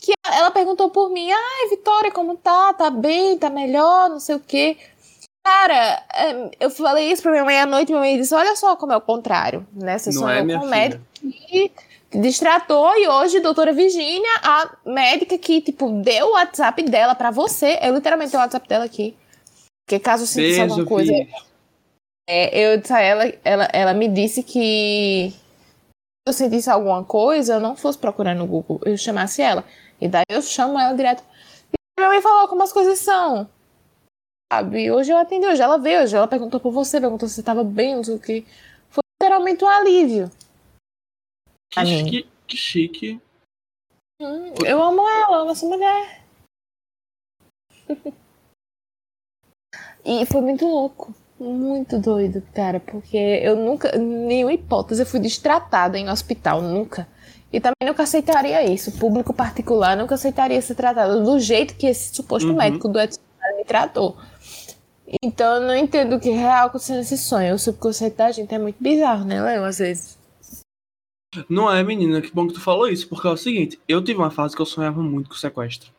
[0.00, 2.72] que ela perguntou por mim, ai, Vitória, como tá?
[2.72, 3.38] Tá bem?
[3.38, 4.08] Tá melhor?
[4.08, 4.76] Não sei o quê.
[5.44, 8.76] Cara, é, eu falei isso pra minha mãe à noite, minha mãe disse, olha só
[8.76, 9.98] como é o contrário, né?
[9.98, 10.70] Você Não sonhou é, com um filha?
[10.70, 11.72] médico que
[12.12, 17.78] distratou e hoje, doutora Virgínia, a médica que, tipo, deu o WhatsApp dela pra você,
[17.82, 19.16] eu literalmente tenho o WhatsApp dela aqui.
[19.86, 21.12] Porque caso sentisse alguma coisa,
[22.28, 27.74] é, eu ela, ela, ela me disse que se eu sentisse alguma coisa, eu não
[27.74, 29.64] fosse procurar no Google, eu chamasse ela.
[30.00, 31.24] E daí eu chamo ela direto.
[31.72, 33.48] E minha mãe falou como as coisas são.
[34.52, 34.90] Sabe?
[34.90, 37.62] Hoje eu atendi, hoje ela veio, hoje ela perguntou por você, perguntou se você tava
[37.62, 38.44] bem, não sei o que.
[38.88, 40.28] Foi literalmente um alívio.
[41.72, 43.20] Que, chique, que chique.
[44.20, 46.24] Hum, eu amo ela, eu amo essa mulher.
[50.04, 51.14] e foi muito louco.
[51.38, 57.08] Muito doido, cara, porque eu nunca, nenhuma hipótese, eu fui destratada em hospital, nunca.
[57.50, 58.98] E também nunca aceitaria isso.
[58.98, 62.56] Público particular nunca aceitaria ser tratado do jeito que esse suposto Uhum.
[62.56, 63.20] médico do Edson
[63.56, 64.18] me tratou.
[65.22, 67.54] Então eu não entendo o que é real acontecendo nesse sonho.
[67.54, 69.64] O subconceito da gente é muito bizarro, né, Léo?
[69.64, 70.18] Às vezes.
[71.48, 74.18] Não é, menina, que bom que tu falou isso, porque é o seguinte, eu tive
[74.18, 75.92] uma fase que eu sonhava muito com sequestro.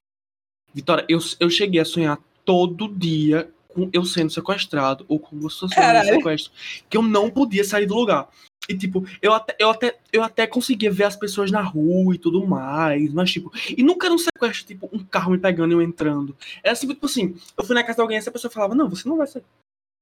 [0.74, 5.68] Vitória, eu, eu cheguei a sonhar todo dia com eu sendo sequestrado ou com você
[5.68, 6.52] sendo sequestro,
[6.90, 8.30] que eu não podia sair do lugar.
[8.70, 12.20] E tipo, eu até, eu até, eu até conseguia ver as pessoas na rua e
[12.20, 15.76] tudo mais, mas tipo, e nunca era um sequestro, tipo, um carro me pegando e
[15.76, 16.38] eu entrando.
[16.64, 18.90] Era assim, tipo assim, eu fui na casa de alguém e essa pessoa falava, não,
[18.90, 19.44] você não vai sair.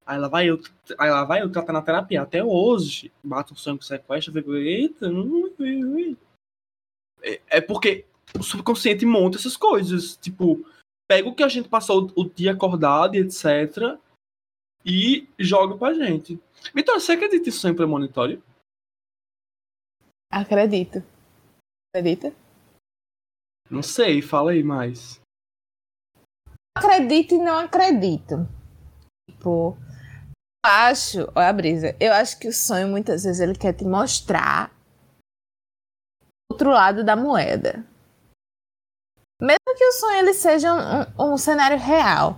[0.06, 0.60] Aí lá vai eu,
[0.98, 2.24] aí lá vai eu tratar na terapia.
[2.24, 6.18] Até hoje, bato um com sequestro, eu fico, eita, ui.
[7.22, 8.06] É, é porque
[8.38, 10.18] o subconsciente monta essas coisas.
[10.18, 10.66] Tipo,
[11.10, 14.00] pega o que a gente passou o, dia acordado e etc.
[14.86, 16.40] E joga pra gente.
[16.74, 18.42] Vitor, você acredita em sonho premonitório?
[20.32, 21.04] Acredito.
[21.90, 22.34] Acredita?
[23.70, 25.20] Não sei, fala aí mais.
[26.78, 28.48] acredito e não acredito.
[29.30, 29.76] Tipo,
[30.66, 33.84] eu acho, olha a brisa, eu acho que o sonho muitas vezes ele quer te
[33.84, 34.72] mostrar
[36.52, 37.86] outro lado da moeda.
[39.90, 40.72] O sonho ele seja
[41.18, 42.38] um, um- cenário real.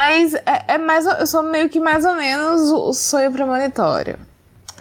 [0.00, 4.18] Mas é, é mais, eu sou meio que mais ou menos o, sonho premonitório.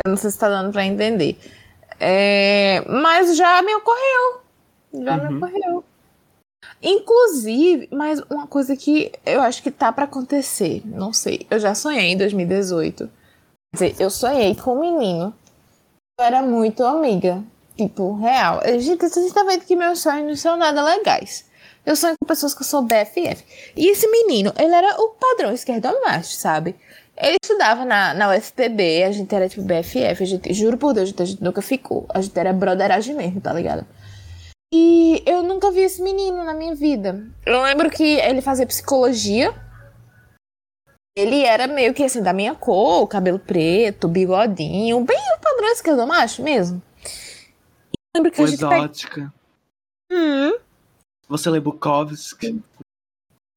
[0.03, 1.37] Eu não sei se tá dando pra entender.
[1.99, 4.41] É, mas já me ocorreu.
[4.93, 5.37] Já me Uhum.
[5.37, 5.83] ocorreu.
[6.81, 11.45] Inclusive, mas uma coisa que eu acho que tá pra acontecer, não sei.
[11.51, 13.09] Eu já sonhei em 2018.
[13.77, 15.33] Quer dizer, eu sonhei com um menino.
[16.17, 17.43] Eu era muito amiga.
[17.77, 18.61] Tipo, real.
[18.79, 21.45] Gente, vocês estão vendo que meus sonhos não são nada legais.
[21.89, 23.43] Eu sonho com pessoas que eu sou BFF.
[23.75, 26.75] E esse menino, ele era o padrão esquerdomacho, sabe?
[27.17, 31.11] Ele estudava na, na UFPB, a gente era tipo BFF, a gente, juro por Deus,
[31.17, 32.05] a gente nunca ficou.
[32.09, 33.87] A gente era broderagem mesmo, tá ligado?
[34.71, 37.25] E eu nunca vi esse menino na minha vida.
[37.43, 39.51] Eu lembro que ele fazia psicologia.
[41.17, 46.43] Ele era meio que assim, da minha cor, cabelo preto, bigodinho, bem o padrão esquerdomacho
[46.43, 46.79] mesmo.
[47.03, 48.63] Eu lembro que a gente.
[48.63, 49.33] Exótica.
[50.11, 50.53] Hum,
[51.29, 52.59] Você lê Bukowski?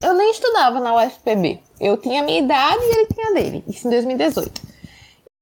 [0.03, 1.59] Eu nem estudava na UFPB.
[1.81, 3.65] Eu tinha a minha idade e ele tinha a dele.
[3.67, 4.61] Isso em 2018.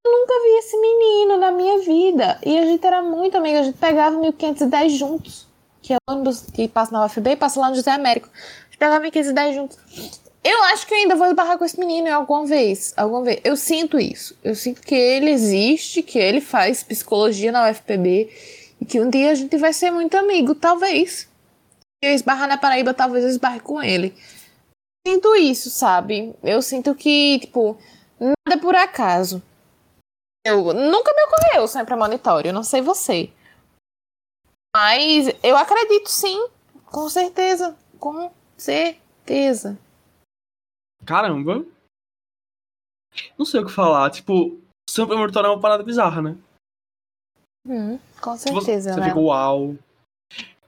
[0.07, 2.39] Eu nunca vi esse menino na minha vida.
[2.47, 3.59] E a gente era muito amiga.
[3.59, 5.49] A gente pegava 1510 juntos.
[5.83, 8.29] Que é o ônibus que passa na UFB e passa lá no José Américo.
[8.29, 9.79] A gente pegava 1510 juntos.
[10.45, 12.95] Eu acho que eu ainda vou esbarrar com esse menino alguma vez.
[12.97, 13.41] Alguma vez.
[13.43, 14.37] Eu sinto isso.
[14.45, 18.31] Eu sinto que ele existe, que ele faz psicologia na UFPB.
[18.81, 21.30] E que um dia a gente vai ser muito amigo, talvez.
[22.03, 24.15] Se eu esbarrar na Paraíba, talvez eu esbarre com ele
[25.07, 26.35] sinto isso, sabe?
[26.43, 27.77] Eu sinto que, tipo,
[28.19, 29.43] nada por acaso.
[30.45, 33.33] Eu, nunca me ocorreu sempre a monitório, não sei você.
[34.75, 36.49] Mas eu acredito sim,
[36.87, 37.77] com certeza.
[37.99, 39.79] Com certeza.
[41.05, 41.65] Caramba.
[43.37, 44.11] Não sei o que falar.
[44.11, 46.39] Tipo, sempre monitor é uma parada bizarra, né?
[47.67, 49.09] Hum, com Tipo, Você, certeza, você né?
[49.09, 49.77] fica, uau.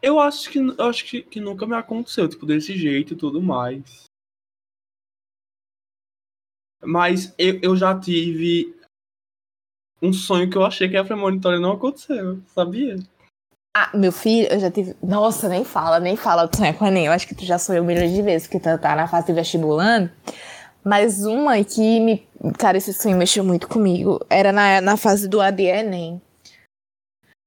[0.02, 3.40] Eu acho que eu acho que, que nunca me aconteceu, tipo, desse jeito e tudo
[3.40, 4.04] mais.
[6.84, 8.76] Mas eu, eu já tive
[10.02, 12.96] um sonho que eu achei que era premonitório e não aconteceu, sabia?
[13.74, 14.94] Ah, meu filho, eu já tive.
[15.02, 17.06] Nossa, nem fala, nem fala de sonhar com o Enem.
[17.06, 19.32] Eu acho que tu já sonhou milhões de vezes, porque tu tá na fase de
[19.32, 20.10] vestibulando.
[20.84, 22.28] Mas uma que me.
[22.58, 24.20] Cara, esse sonho mexeu muito comigo.
[24.28, 26.20] Era na, na fase do AD Enem.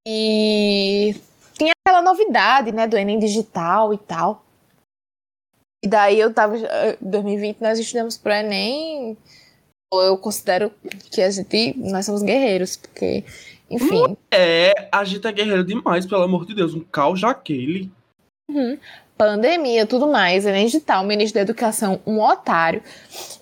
[0.08, 1.16] E
[1.58, 4.44] tinha aquela novidade, né, do Enem digital e tal.
[5.84, 6.58] E daí eu tava.
[6.58, 9.18] Em 2020 nós estudamos pro Enem.
[9.94, 10.72] Eu considero
[11.12, 11.74] que a gente.
[11.78, 13.24] Nós somos guerreiros, porque.
[13.70, 14.18] Enfim.
[14.32, 16.74] É, a gente é guerreiro demais, pelo amor de Deus.
[16.74, 17.92] Um caos aquele.
[19.18, 22.82] pandemia, tudo mais, Enem digital, ministro da Educação, um otário.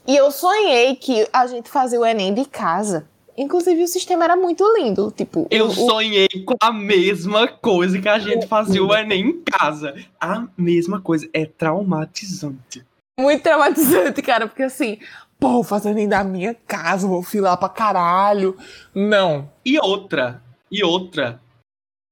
[0.08, 3.08] E eu sonhei que a gente fazia o Enem de casa.
[3.37, 5.11] Inclusive, o sistema era muito lindo.
[5.11, 9.41] Tipo, Eu o- sonhei com a mesma coisa que a gente fazia o Enem em
[9.43, 9.95] casa.
[10.19, 11.27] A mesma coisa.
[11.33, 12.83] É traumatizante.
[13.19, 14.97] Muito traumatizante, cara, porque assim,
[15.39, 18.57] pô, vou fazer nem da minha casa, vou filar pra caralho.
[18.93, 19.49] Não.
[19.65, 20.41] E outra,
[20.71, 21.39] e outra.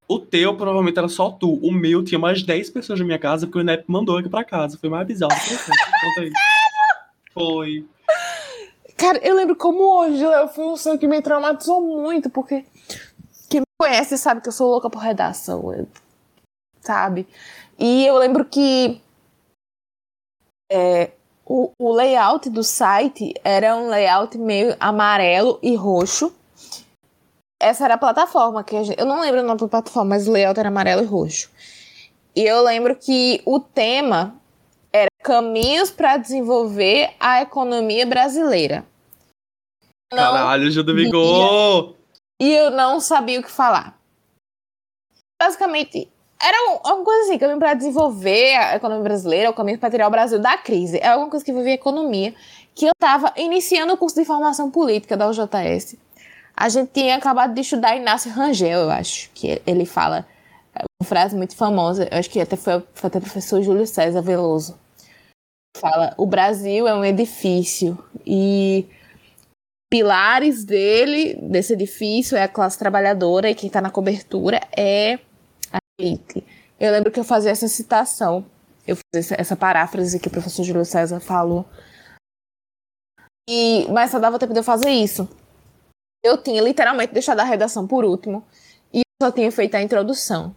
[0.07, 1.53] O teu provavelmente era só tu.
[1.63, 4.43] O meu tinha mais 10 pessoas na minha casa, porque o INEP mandou aqui pra
[4.43, 4.77] casa.
[4.77, 5.31] Foi mais bizarro.
[5.33, 5.73] que eu sei.
[6.01, 6.31] Conta aí.
[7.33, 7.85] Foi.
[9.01, 12.63] Cara, eu lembro como hoje, foi um sonho que me traumatizou muito, porque
[13.49, 15.87] quem me conhece sabe que eu sou louca por redação,
[16.81, 17.27] sabe?
[17.79, 19.01] E eu lembro que
[20.71, 21.09] é,
[21.43, 26.31] o, o layout do site era um layout meio amarelo e roxo.
[27.59, 30.27] Essa era a plataforma que a gente, eu não lembro o nome da plataforma, mas
[30.27, 31.49] o layout era amarelo e roxo.
[32.35, 34.35] E eu lembro que o tema
[34.93, 38.90] era caminhos para desenvolver a economia brasileira.
[40.13, 41.95] Caralho, Gil do Vigor!
[42.39, 43.97] e eu não sabia o que falar.
[45.41, 49.89] Basicamente, era um- alguma coisa assim, caminho para desenvolver a economia brasileira, o caminho para
[49.89, 50.97] tirar o Brasil da crise.
[50.97, 52.35] É alguma coisa que envolvia economia,
[52.75, 55.97] que eu estava iniciando o curso de formação política da UJS.
[56.55, 60.25] A gente tinha acabado de estudar Inácio Rangel, eu acho, que ele fala
[61.01, 64.21] uma frase muito famosa, eu acho que até foi, foi até o professor Júlio César
[64.21, 64.77] Veloso.
[65.77, 68.85] Fala, o Brasil é um edifício e
[69.91, 75.15] pilares dele, desse edifício, é a classe trabalhadora e quem está na cobertura é
[75.69, 76.45] a elite.
[76.79, 78.45] Eu lembro que eu fazia essa citação,
[78.87, 81.65] eu fazia essa, paráfrase que o professor Júlio César falou.
[83.49, 85.27] E, mas só dava tempo de eu fazer isso.
[86.23, 88.45] Eu tinha literalmente deixado a redação por último
[88.93, 90.55] e só tinha feito a introdução.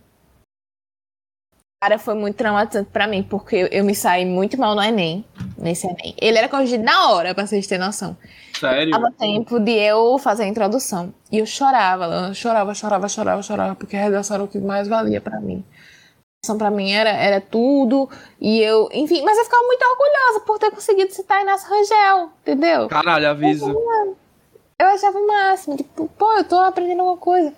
[1.85, 5.23] Cara, foi muito traumatizante pra mim, porque eu, eu me saí muito mal no Enem,
[5.59, 6.15] nesse Enem.
[6.19, 8.17] Ele era corrigido na hora, pra vocês terem noção.
[8.59, 8.91] Sério?
[8.91, 11.13] Dava tempo de eu fazer a introdução.
[11.31, 14.89] E eu chorava, eu chorava, chorava, chorava, chorava, porque a redação era o que mais
[14.89, 15.63] valia pra mim.
[15.69, 18.09] A redação pra mim era, era tudo.
[18.41, 22.89] E eu, enfim, mas eu ficava muito orgulhosa por ter conseguido citar Inácio Rangel, entendeu?
[22.89, 23.67] Caralho, avisa.
[23.67, 27.53] Eu achava o máximo, tipo, pô, eu tô aprendendo alguma coisa.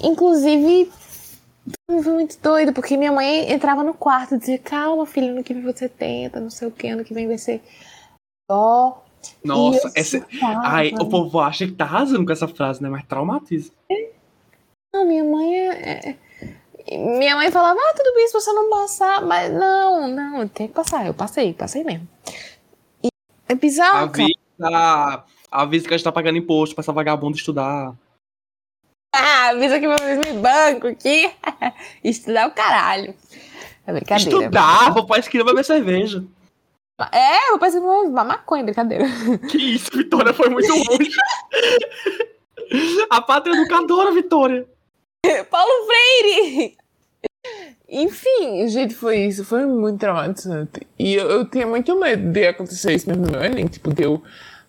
[0.00, 0.92] Inclusive,
[1.90, 5.62] muito doido, porque minha mãe entrava no quarto e dizia, calma, filho, ano que vem
[5.62, 7.62] você tenta, não sei o que, ano que vem vai ser
[8.48, 8.94] ó.
[9.42, 10.18] Nossa, essa.
[10.18, 10.60] surtava.
[10.64, 12.88] Ai, o povo acha que tá arrasando com essa frase, né?
[12.88, 13.72] Mas traumatiza.
[14.94, 16.08] Não, minha mãe é.
[16.10, 20.68] é- Minha mãe falava, ah, tudo bem se você não passar, mas não, não, tem
[20.68, 21.06] que passar.
[21.06, 22.06] Eu passei, passei mesmo.
[23.02, 23.08] E
[23.48, 24.28] é bizarro, cara.
[24.60, 27.94] Avisa, avisa que a gente tá pagando imposto pra essa vagabunda estudar.
[29.16, 31.30] Ah, avisa que vocês me bancam aqui.
[32.02, 33.14] Estudar o caralho.
[33.86, 34.30] É brincadeira.
[34.30, 36.24] Estudar, vou pra esquina beber cerveja.
[37.12, 39.04] É, vou parecer uma maconha, brincadeira.
[39.50, 41.10] Que isso, Vitória foi muito longe.
[43.08, 44.66] a pátria educadora, Vitória.
[45.50, 46.76] Paulo Freire!
[47.88, 49.44] Enfim, gente, foi isso.
[49.44, 50.86] Foi muito traumatizante.
[50.98, 53.66] E eu, eu tinha muito medo de acontecer isso mesmo no meu Enem.
[53.66, 54.22] Tipo, de eu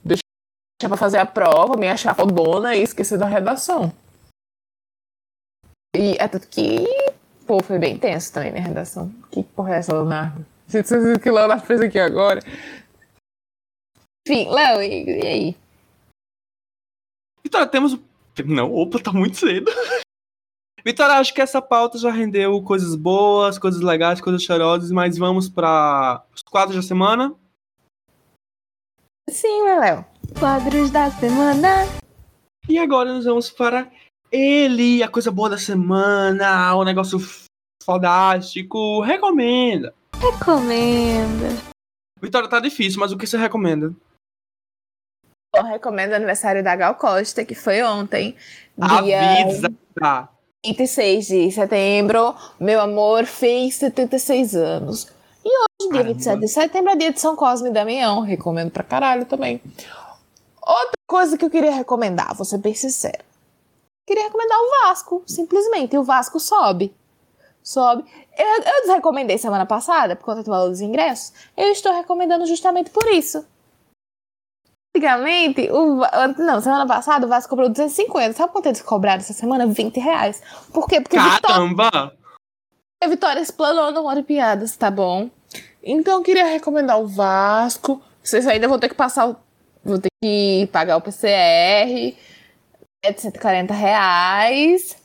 [0.04, 3.92] deixar pra fazer a prova, me achar fodona e esquecer da redação.
[5.98, 6.84] E é tudo que,
[7.48, 9.10] pô, foi bem tenso também minha redação.
[9.32, 10.46] Que porra é essa, Leonardo?
[10.68, 12.42] Vocês viram o que o Leonardo fez aqui agora?
[14.28, 15.58] Enfim, Léo, e, e aí?
[17.44, 17.98] Vitória, temos.
[18.46, 19.72] Não, opa, tá muito cedo.
[20.84, 25.50] Vitória, acho que essa pauta já rendeu coisas boas, coisas legais, coisas chorosas, mas vamos
[25.50, 27.34] para os quadros da semana.
[29.30, 30.06] Sim, né, Léo?
[30.40, 31.86] Quadros da semana.
[32.68, 33.92] E agora nós vamos para
[34.36, 37.20] ele, a coisa boa da semana, o negócio
[37.84, 39.02] fodástico.
[39.02, 39.94] Recomenda.
[40.20, 41.48] Recomenda.
[42.22, 43.94] Vitória, tá difícil, mas o que você recomenda?
[45.56, 48.36] Eu recomendo o aniversário da Gal Costa, que foi ontem.
[48.78, 50.30] Dia Avisa.
[50.66, 52.36] 26 de setembro.
[52.60, 55.08] Meu amor fez 76 anos.
[55.46, 56.14] E hoje, dia Caramba.
[56.14, 58.22] 27 de setembro, é dia de São Cosme e Damião.
[58.22, 59.62] Recomendo pra caralho também.
[60.62, 63.24] Outra coisa que eu queria recomendar, vou ser bem sincera.
[64.06, 65.96] Queria recomendar o Vasco, simplesmente.
[65.96, 66.96] E o Vasco sobe.
[67.64, 68.06] Sobe.
[68.38, 71.34] Eu, eu desrecomendei semana passada, por conta do valor dos ingressos.
[71.58, 73.46] Eu estou recomendando justamente por isso.
[74.96, 76.02] Antigamente, o,
[76.38, 78.34] não, semana passada o Vasco cobrou 250.
[78.34, 79.66] Sabe quanto eles cobraram essa semana?
[79.66, 80.42] 20 reais.
[80.72, 81.02] Por quê?
[81.02, 82.14] Porque Vitória, Caramba!
[83.04, 85.30] a Vitória explanou no Hora Piadas, tá bom?
[85.84, 88.02] Então eu queria recomendar o Vasco.
[88.24, 89.36] Vocês ainda vão ter que passar o.
[89.84, 92.16] Vou ter que pagar o PCR.
[93.06, 94.98] É de 140 reais.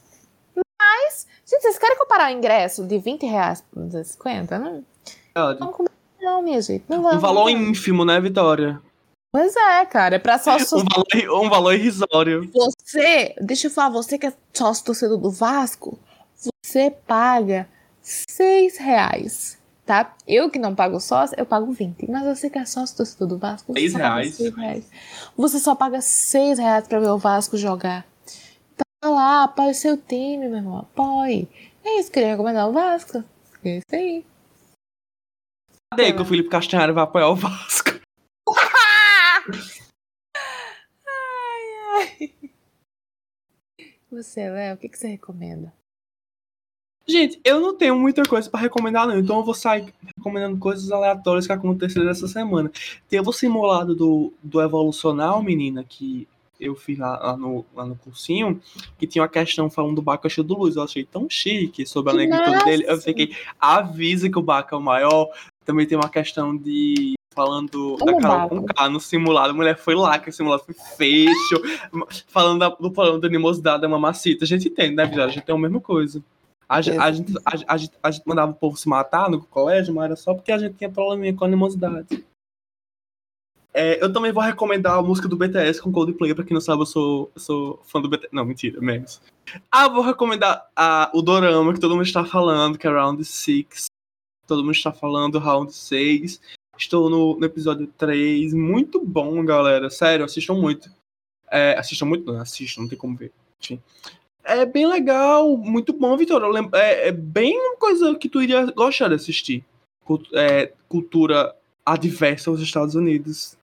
[0.56, 4.58] Mas, gente, vocês querem comparar o ingresso de 20 reais por 250?
[4.58, 4.84] Não,
[5.60, 6.82] não, combina não, minha gente.
[6.88, 8.80] Não vai Um valor ínfimo, né, Vitória?
[9.30, 10.16] Pois é, cara.
[10.16, 12.50] É pra sócio Um valor, um valor irrisório.
[12.54, 15.98] Você, deixa eu falar, você que é sócio torcedor do Vasco,
[16.64, 17.68] você paga
[18.00, 19.58] 6 reais,
[19.90, 20.14] tá?
[20.24, 22.08] Eu que não pago sócio, eu pago 20.
[22.08, 24.34] Mas você que é sócio torcedor do Vasco, você Seis só paga reais.
[24.36, 24.90] 6 reais.
[25.36, 28.06] Você só paga 6 reais pra ver o Vasco jogar.
[28.76, 31.48] Tá lá, apoie seu time, meu irmão, apoie.
[31.84, 33.24] É isso, queria recomendar o Vasco.
[33.64, 34.24] É isso aí.
[35.92, 37.90] Cadê que o Felipe Castanheira vai apoiar o Vasco?
[44.12, 45.72] Você, Léo, o que, que você recomenda?
[47.06, 49.18] Gente, eu não tenho muita coisa pra recomendar, não.
[49.18, 52.70] Então eu vou sair recomendando coisas aleatórias que aconteceram essa semana.
[53.08, 56.28] Teve o simulado do, do Evolucional, menina, que
[56.60, 58.60] eu fiz lá, lá no, lá no cursinho,
[58.98, 60.76] que tinha uma questão falando do Baca cheio do Luz.
[60.76, 62.84] Eu achei tão chique sobre a negritude dele.
[62.86, 65.28] Eu fiquei, avisa que o Baca é o maior.
[65.64, 67.14] Também tem uma questão de.
[67.32, 68.56] Falando da Como Carol Baca?
[68.56, 69.50] com K no simulado.
[69.50, 71.62] A mulher foi lá, que o simulado foi fecho.
[72.26, 74.44] falando da, do falando da animosidade da mamacita.
[74.44, 75.26] A gente entende, né, Vitória?
[75.26, 76.22] A gente tem a mesma coisa.
[76.70, 79.44] A, gen- a gente, a, a gente, a gente mandava o povo se matar no
[79.44, 82.24] colégio, mas era só porque a gente tinha probleminha com animosidade.
[83.72, 86.82] É, eu também vou recomendar a música do BTS com Coldplay, pra quem não sabe,
[86.82, 88.32] eu sou, eu sou fã do BTS.
[88.32, 89.20] Não, mentira, menos.
[89.70, 93.86] Ah, vou recomendar a, o Dorama, que todo mundo está falando, que é Round 6.
[94.46, 96.40] Todo mundo está falando Round 6.
[96.76, 98.54] Estou no, no episódio 3.
[98.54, 99.90] Muito bom, galera.
[99.90, 100.88] Sério, assistam muito.
[101.50, 103.32] É, assistam muito, não, assistam, não tem como ver.
[103.60, 103.80] Enfim.
[104.44, 106.42] É bem legal, muito bom, Vitor.
[106.74, 109.64] É, é bem uma coisa que tu iria gostar de assistir.
[110.34, 113.56] É, cultura adversa aos Estados Unidos.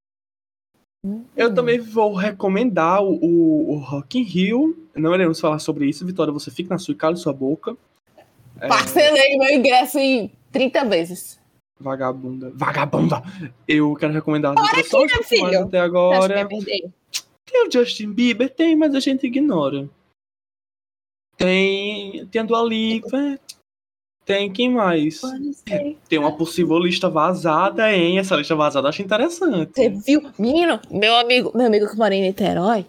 [1.36, 4.78] Eu também vou recomendar o, o, o Rock in Rio.
[4.96, 6.34] Não iremos falar sobre isso, Vitória.
[6.34, 7.76] Você fica na sua e cala sua boca.
[8.60, 11.40] É, Parcelei meu ingresso em 30 vezes.
[11.80, 12.52] vagabunda.
[12.56, 13.24] Vagabunda!
[13.68, 15.64] Eu quero recomendar Olha aqui, meu que eu filho.
[15.64, 16.48] até agora.
[16.48, 16.90] perder?
[17.46, 18.50] Tem o Justin Bieber?
[18.50, 19.88] Tem, mas a gente ignora.
[21.38, 22.26] Tem.
[22.28, 23.40] Tem a Dua Lipa.
[24.26, 25.22] Tem quem mais?
[26.10, 28.20] Tem uma possível lista vazada, hein?
[28.20, 29.72] Essa lista vazada eu acho interessante.
[29.74, 30.30] Você viu?
[30.38, 32.86] Menino, meu amigo, meu amigo que mora em Niterói,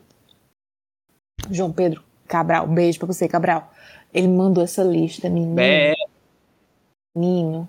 [1.48, 3.72] João Pedro Cabral, beijo pra você, Cabral.
[4.12, 5.60] Ele mandou essa lista, menino.
[5.60, 5.94] É,
[7.16, 7.68] Menino,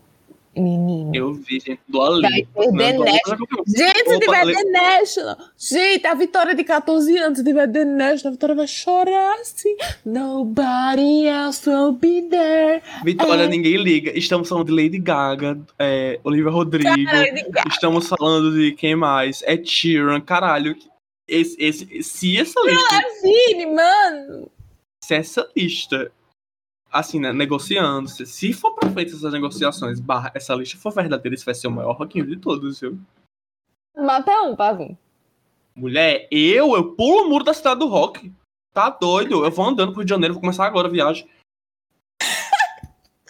[0.60, 1.16] Menino.
[1.16, 2.48] Eu vi gente do ali.
[2.56, 3.48] Vai ter The National.
[3.68, 5.38] Gente, se tiver The National.
[5.58, 9.76] Gente, a Vitória de 14 anos, se tiver The National, a Vitória vai chorar assim.
[10.06, 12.82] Nobody else will be there.
[13.04, 13.48] Vitória, É.
[13.48, 14.18] ninguém liga.
[14.18, 16.90] Estamos falando de Lady Gaga, é, Olivia Rodrigo.
[17.04, 17.64] Gaga.
[17.68, 19.42] Estamos falando de quem mais?
[19.46, 20.76] É Sheeran, caralho.
[21.28, 24.50] Esse, esse, se essa lista, Vini, mano.
[25.04, 26.12] se essa lista,
[26.92, 31.36] assim, né, negociando, se, se for pra frente essas negociações, barra, essa lista for verdadeira,
[31.36, 33.00] isso vai ser o maior rockinho de todos, viu?
[33.96, 34.98] Mata um pra vir.
[35.76, 38.32] Mulher, eu, eu pulo o muro da cidade do rock.
[38.74, 39.44] Tá doido?
[39.44, 41.30] Eu vou andando pro Rio de Janeiro, vou começar agora a viagem.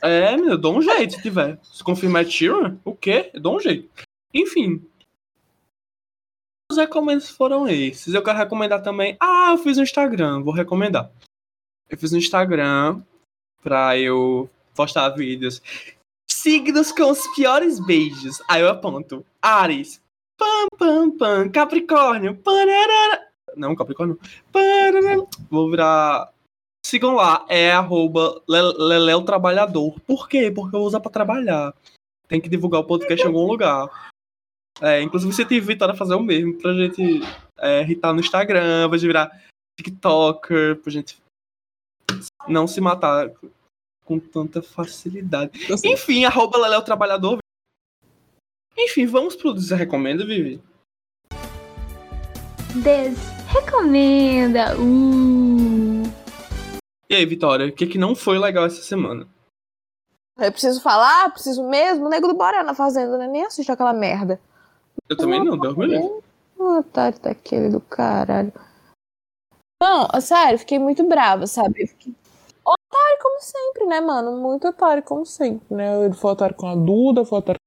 [0.02, 1.60] É, meu, eu dou um jeito se tiver.
[1.62, 3.30] Se confirmar é Sheeran, o quê?
[3.34, 3.90] Eu dou um jeito.
[4.34, 4.82] Enfim.
[6.72, 8.14] Os recomendos foram esses.
[8.14, 9.18] Eu quero recomendar também.
[9.20, 11.12] Ah, eu fiz no Instagram, vou recomendar.
[11.90, 13.04] Eu fiz no Instagram
[13.62, 15.62] pra eu postar vídeos.
[16.30, 18.42] Signos com os piores beijos.
[18.48, 19.26] Aí eu aponto.
[19.42, 20.02] Ares.
[20.38, 21.50] Pam, pam, pam.
[21.50, 22.36] Capricórnio.
[22.38, 23.28] Pararara.
[23.56, 24.20] Não, Capricórnio.
[24.52, 25.28] Pararara.
[25.50, 26.32] Vou virar.
[26.86, 27.46] Sigam lá.
[27.50, 30.00] É arroba Le- Leléu Trabalhador.
[30.02, 30.50] Por quê?
[30.50, 31.74] Porque eu usar pra trabalhar.
[32.28, 34.10] Tem que divulgar o podcast em algum lugar.
[34.82, 37.20] É, inclusive, você tem Vitória fazer o mesmo pra gente
[37.58, 39.44] é, irritar no Instagram, pra gente virar
[39.78, 41.18] TikToker, pra gente
[42.48, 43.32] não se matar
[44.06, 45.68] com tanta facilidade.
[45.86, 47.40] Enfim, arroba Leléu Trabalhador.
[48.78, 50.62] Enfim, vamos pro Desrecomenda, Vivi.
[52.76, 54.76] Desrecomenda.
[54.80, 56.04] Uh.
[57.10, 59.28] E aí, Vitória, o que, que não foi legal essa semana?
[60.38, 61.32] Eu preciso falar?
[61.32, 62.06] Preciso mesmo?
[62.06, 63.28] O nego do Borel na fazenda, né?
[63.28, 64.40] Nem assisto aquela merda.
[65.10, 66.22] Eu também não, Deus me livre.
[66.58, 68.54] Um otário daquele do caralho.
[69.82, 71.88] Não, sério, fiquei muito brava, sabe?
[71.88, 72.14] Fiquei...
[73.22, 74.32] Como sempre, né, mano?
[74.38, 76.06] Muito otário como sempre, né?
[76.06, 77.60] Ele foi otário com a Duda, foi otário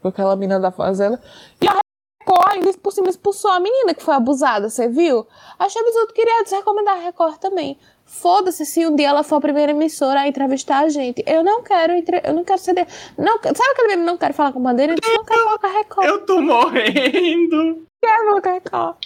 [0.00, 1.20] com aquela menina da fazenda.
[1.60, 1.80] E a
[2.20, 5.26] Record ainda por cima expulsou a menina que foi abusada, você viu?
[5.58, 7.78] Achei absurdo, queria desrecomendar a Record também.
[8.04, 11.22] Foda-se se um dia ela for a primeira emissora a entrevistar a gente.
[11.26, 12.20] Eu não quero, entre...
[12.24, 12.86] eu não quero ceder.
[13.16, 14.92] Não, sabe aquele meme, não quero falar com bandeira?
[14.92, 16.06] Eu disse, não quero falar com a Record.
[16.06, 17.86] Eu tô morrendo.
[18.04, 18.96] quero falar com a Record.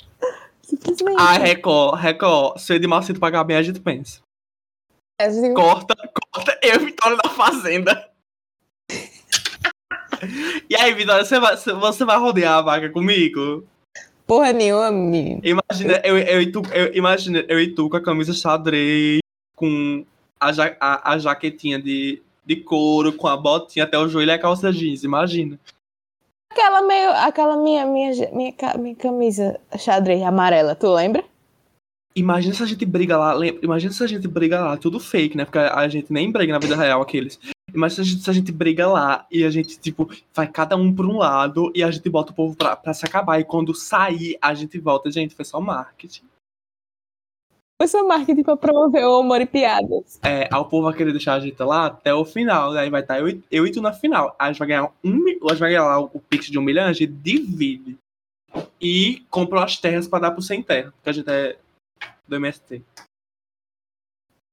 [0.63, 1.17] Simplesmente.
[1.21, 4.24] Ah, Record, Record, se o Edmar Cito pagar bem, a gente pensa.
[5.21, 5.95] Assim, Corta,
[6.33, 8.11] corta eu, Vitória da Fazenda.
[10.71, 13.67] E aí, Vitória, você vai, você vai rodear a vaca comigo?
[14.27, 15.43] Porra nenhuma, menino.
[15.45, 19.21] Imagina, eu, eu, e tu, eu, imagina, eu e tu com a camisa xadrez,
[19.55, 20.05] com
[20.41, 24.33] a, ja, a, a jaquetinha de, de couro, com a botinha até o joelho e
[24.33, 25.61] a calça jeans, imagina.
[26.51, 27.11] Aquela meio.
[27.11, 31.23] Aquela minha, minha, minha, minha camisa xadrez amarela, tu lembra?
[32.17, 35.37] Imagina se a gente briga lá, lembra- imagina se a gente briga lá, tudo fake,
[35.37, 35.45] né?
[35.45, 37.41] Porque a, gente nem briga na vida real, aqueles.
[37.75, 40.77] Imagina se a, gente, se a gente briga lá e a gente, tipo, vai cada
[40.77, 43.41] um por um lado e a gente bota o povo pra, pra se acabar.
[43.41, 45.11] E quando sair, a gente volta.
[45.11, 46.23] Gente, foi só marketing.
[47.83, 50.21] Foi só marketing pra promover o amor e piadas.
[50.23, 52.73] É, o povo vai querer deixar a gente lá até o final.
[52.73, 54.37] Daí vai estar eu, e- eu e tu na final.
[54.39, 56.57] Aí a gente vai ganhar um a gente vai ganhar lá o, o pix de
[56.61, 57.99] um milhão, a gente divide.
[58.81, 60.93] E comprou as terras pra dar pro sem terra.
[60.93, 61.57] Porque a gente é
[62.27, 62.83] do MST.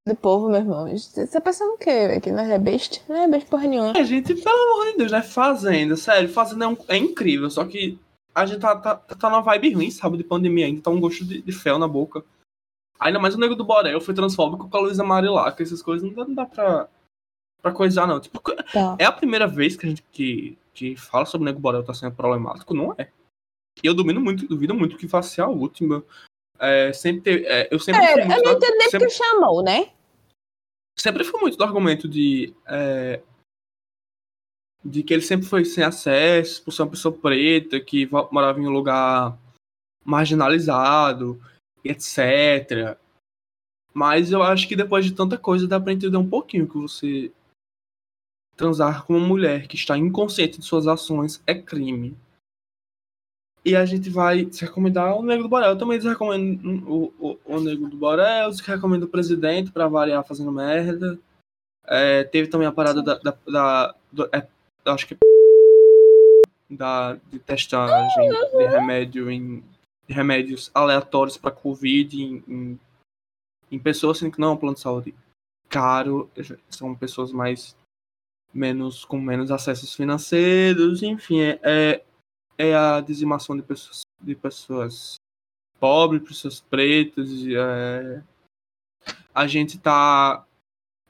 [0.08, 0.88] Do povo, meu irmão.
[0.98, 2.22] Você tá pensando o quê, velho?
[2.22, 2.98] Que nós é besta?
[3.08, 3.94] Não é besta porra nenhuma.
[3.98, 5.22] É, gente, pelo amor de Deus, né?
[5.22, 8.00] Fazenda, sério, Fazenda é, um- é incrível, só que
[8.34, 11.24] a gente tá, tá, tá numa vibe ruim, sabe, de pandemia ainda, tá um gosto
[11.24, 12.24] de, de fel na boca.
[13.00, 16.16] Ainda mais o Nego do Borel foi transfóbico com a Luísa Marilaca, essas coisas não
[16.16, 16.90] dá, não dá pra,
[17.62, 18.20] pra coisar, não.
[18.20, 18.40] Tipo,
[18.74, 18.96] Tá.
[18.98, 21.94] é a primeira vez que a gente que, que fala sobre o Nego Borel tá
[21.94, 23.12] sendo problemático, não é?
[23.84, 26.04] E eu duvido muito, duvido muito que faça ser a última.
[26.62, 29.92] É, sempre teve- é, eu sempre É, eu não entendi nem sempre- porque chamou, né?
[31.00, 32.54] sempre foi muito do argumento de.
[32.68, 33.22] é,
[34.84, 38.60] de que ele sempre foi sem acesso, por ser uma pessoa preta, que va- morava
[38.60, 39.38] em um lugar
[40.06, 41.40] marginalizado,
[41.84, 42.98] etc.
[43.94, 47.32] Mas eu acho que depois de tanta coisa dá pra entender um pouquinho que você
[48.56, 52.16] transar com uma mulher que está inconsciente de suas ações é crime.
[53.64, 55.70] E a gente vai se recomendar o Negro do Borel.
[55.70, 60.52] Eu também desrecomendo o, o, o Negro do Borel, recomendo o presidente pra variar fazendo
[60.52, 61.20] merda.
[61.86, 63.16] É, teve também a parada da.
[63.20, 64.48] da, da- do- é,
[64.86, 65.16] acho que.
[66.70, 68.08] Da, de testagem
[68.58, 69.64] de remédio em.
[70.08, 72.80] De remédios aleatórios pra Covid em, em,
[73.72, 75.14] em pessoas sendo que não é um plano de saúde
[75.70, 76.30] caro,
[76.70, 77.76] são pessoas mais.
[78.54, 82.04] menos com menos acessos financeiros, enfim, é, é,
[82.70, 85.16] é a dizimação de pessoas, de pessoas
[85.80, 87.30] pobres, pessoas pretas.
[87.48, 88.22] é,
[89.34, 90.46] a gente tá.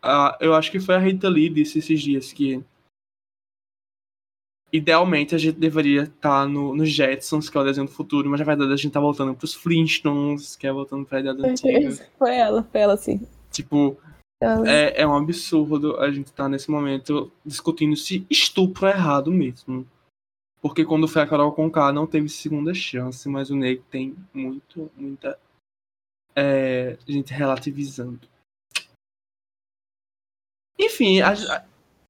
[0.01, 2.63] ah, eu acho que foi a Rita Lee disse esses dias que
[4.71, 8.39] idealmente a gente deveria estar no, no Jetsons, que é o desenho do futuro, mas
[8.39, 12.09] na verdade a gente tá voltando pros Flintstones, que é voltando pra idade antiga.
[12.17, 13.27] Foi ela, foi ela sim.
[13.51, 13.97] Tipo,
[14.65, 19.31] é, é um absurdo a gente estar tá nesse momento discutindo se estupro é errado
[19.31, 19.85] mesmo.
[20.61, 24.91] Porque quando foi a Carol Conká não teve segunda chance, mas o Nego tem muito,
[24.95, 25.39] muita
[26.35, 28.29] é, gente relativizando.
[30.79, 31.33] Enfim, a,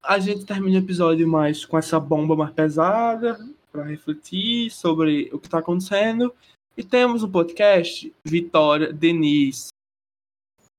[0.03, 3.37] a gente termina o episódio mais com essa bomba mais pesada
[3.71, 6.33] para refletir sobre o que está acontecendo.
[6.75, 9.69] E temos um podcast, Vitória Denise.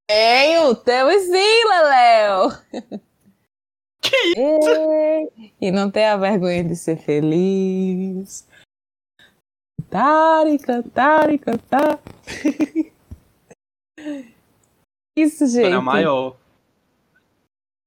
[0.09, 3.03] Tenho, temos sim, Leléo.
[4.13, 5.33] Que isso?
[5.59, 8.47] E não tem a vergonha de ser feliz.
[9.81, 11.99] Cantar e cantar e cantar.
[15.17, 15.75] Isso, gente.
[15.75, 16.37] É maior.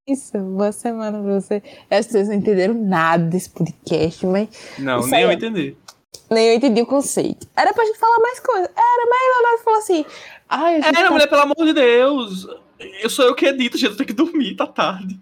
[0.08, 1.62] Isso, boa semana pra você.
[1.90, 4.48] As pessoas não entenderam nada desse podcast, mas.
[4.78, 5.34] Não, nem eu é...
[5.34, 5.76] entendi.
[6.30, 7.48] Nem eu entendi o conceito.
[7.56, 8.68] Era pra gente falar mais coisas.
[8.68, 10.04] Era, mas a Leonardo falou assim.
[10.48, 11.10] Ai, Era, tá...
[11.10, 12.46] mulher, pelo amor de Deus.
[12.78, 13.90] Eu sou eu que edito, gente.
[13.90, 15.18] Eu tenho que dormir, tá tarde.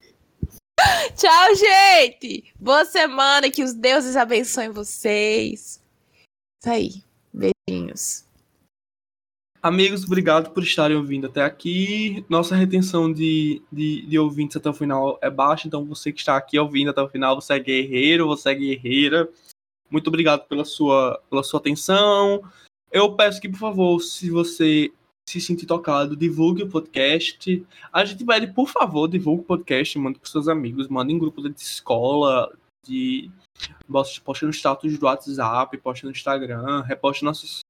[1.16, 2.52] Tchau, gente!
[2.58, 5.82] Boa semana, que os deuses abençoem vocês.
[6.60, 6.90] Isso aí.
[7.32, 8.24] Beijinhos.
[9.62, 12.24] Amigos, obrigado por estarem ouvindo até aqui.
[12.28, 16.36] Nossa retenção de, de, de, ouvintes até o final é baixa, então você que está
[16.36, 19.28] aqui ouvindo até o final, você é guerreiro, você é guerreira.
[19.90, 22.42] Muito obrigado pela sua, pela sua atenção.
[22.92, 24.92] Eu peço que, por favor, se você
[25.28, 27.66] se sentir tocado, divulgue o podcast.
[27.92, 31.42] A gente pede, por favor, divulgue o podcast, mande para seus amigos, mande em grupo
[31.42, 32.52] de escola,
[32.86, 33.30] de
[34.22, 37.60] poste no status do WhatsApp, poste no Instagram, reposte nossos,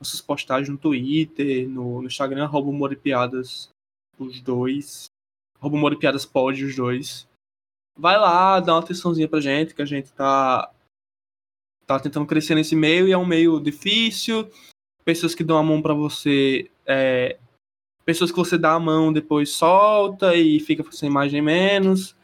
[0.00, 3.70] nossas postagens no Twitter, no, no Instagram, arroba Moripiadas,
[4.18, 5.06] os dois.
[5.58, 7.28] Arroba Moripiadas pode, os dois.
[7.98, 10.70] Vai lá, dá uma atençãozinha pra gente, que a gente tá,
[11.86, 14.50] tá tentando crescer nesse meio e é um meio difícil.
[15.06, 17.38] Pessoas que dão a mão para você é,
[18.06, 22.14] pessoas que você dá a mão depois solta e fica sem imagem menos.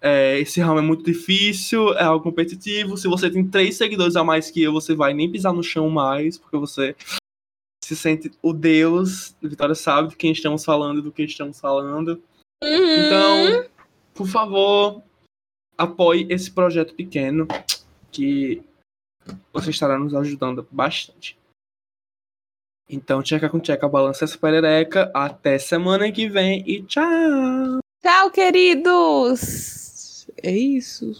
[0.00, 2.96] É, esse ramo é muito difícil, é algo competitivo.
[2.96, 5.88] Se você tem três seguidores a mais que eu, você vai nem pisar no chão
[5.88, 6.94] mais, porque você
[7.82, 9.34] se sente o Deus.
[9.40, 12.22] Vitória sabe de quem estamos falando e do que estamos falando.
[12.62, 13.06] Uhum.
[13.06, 13.70] Então,
[14.12, 15.02] por favor,
[15.78, 17.46] apoie esse projeto pequeno
[18.10, 18.62] que
[19.52, 21.38] você estará nos ajudando bastante.
[22.92, 25.10] Então, tcheca com tcheca, balança essa perereca.
[25.14, 27.80] Até semana que vem e tchau!
[28.02, 30.26] Tchau, queridos!
[30.42, 31.12] É isso.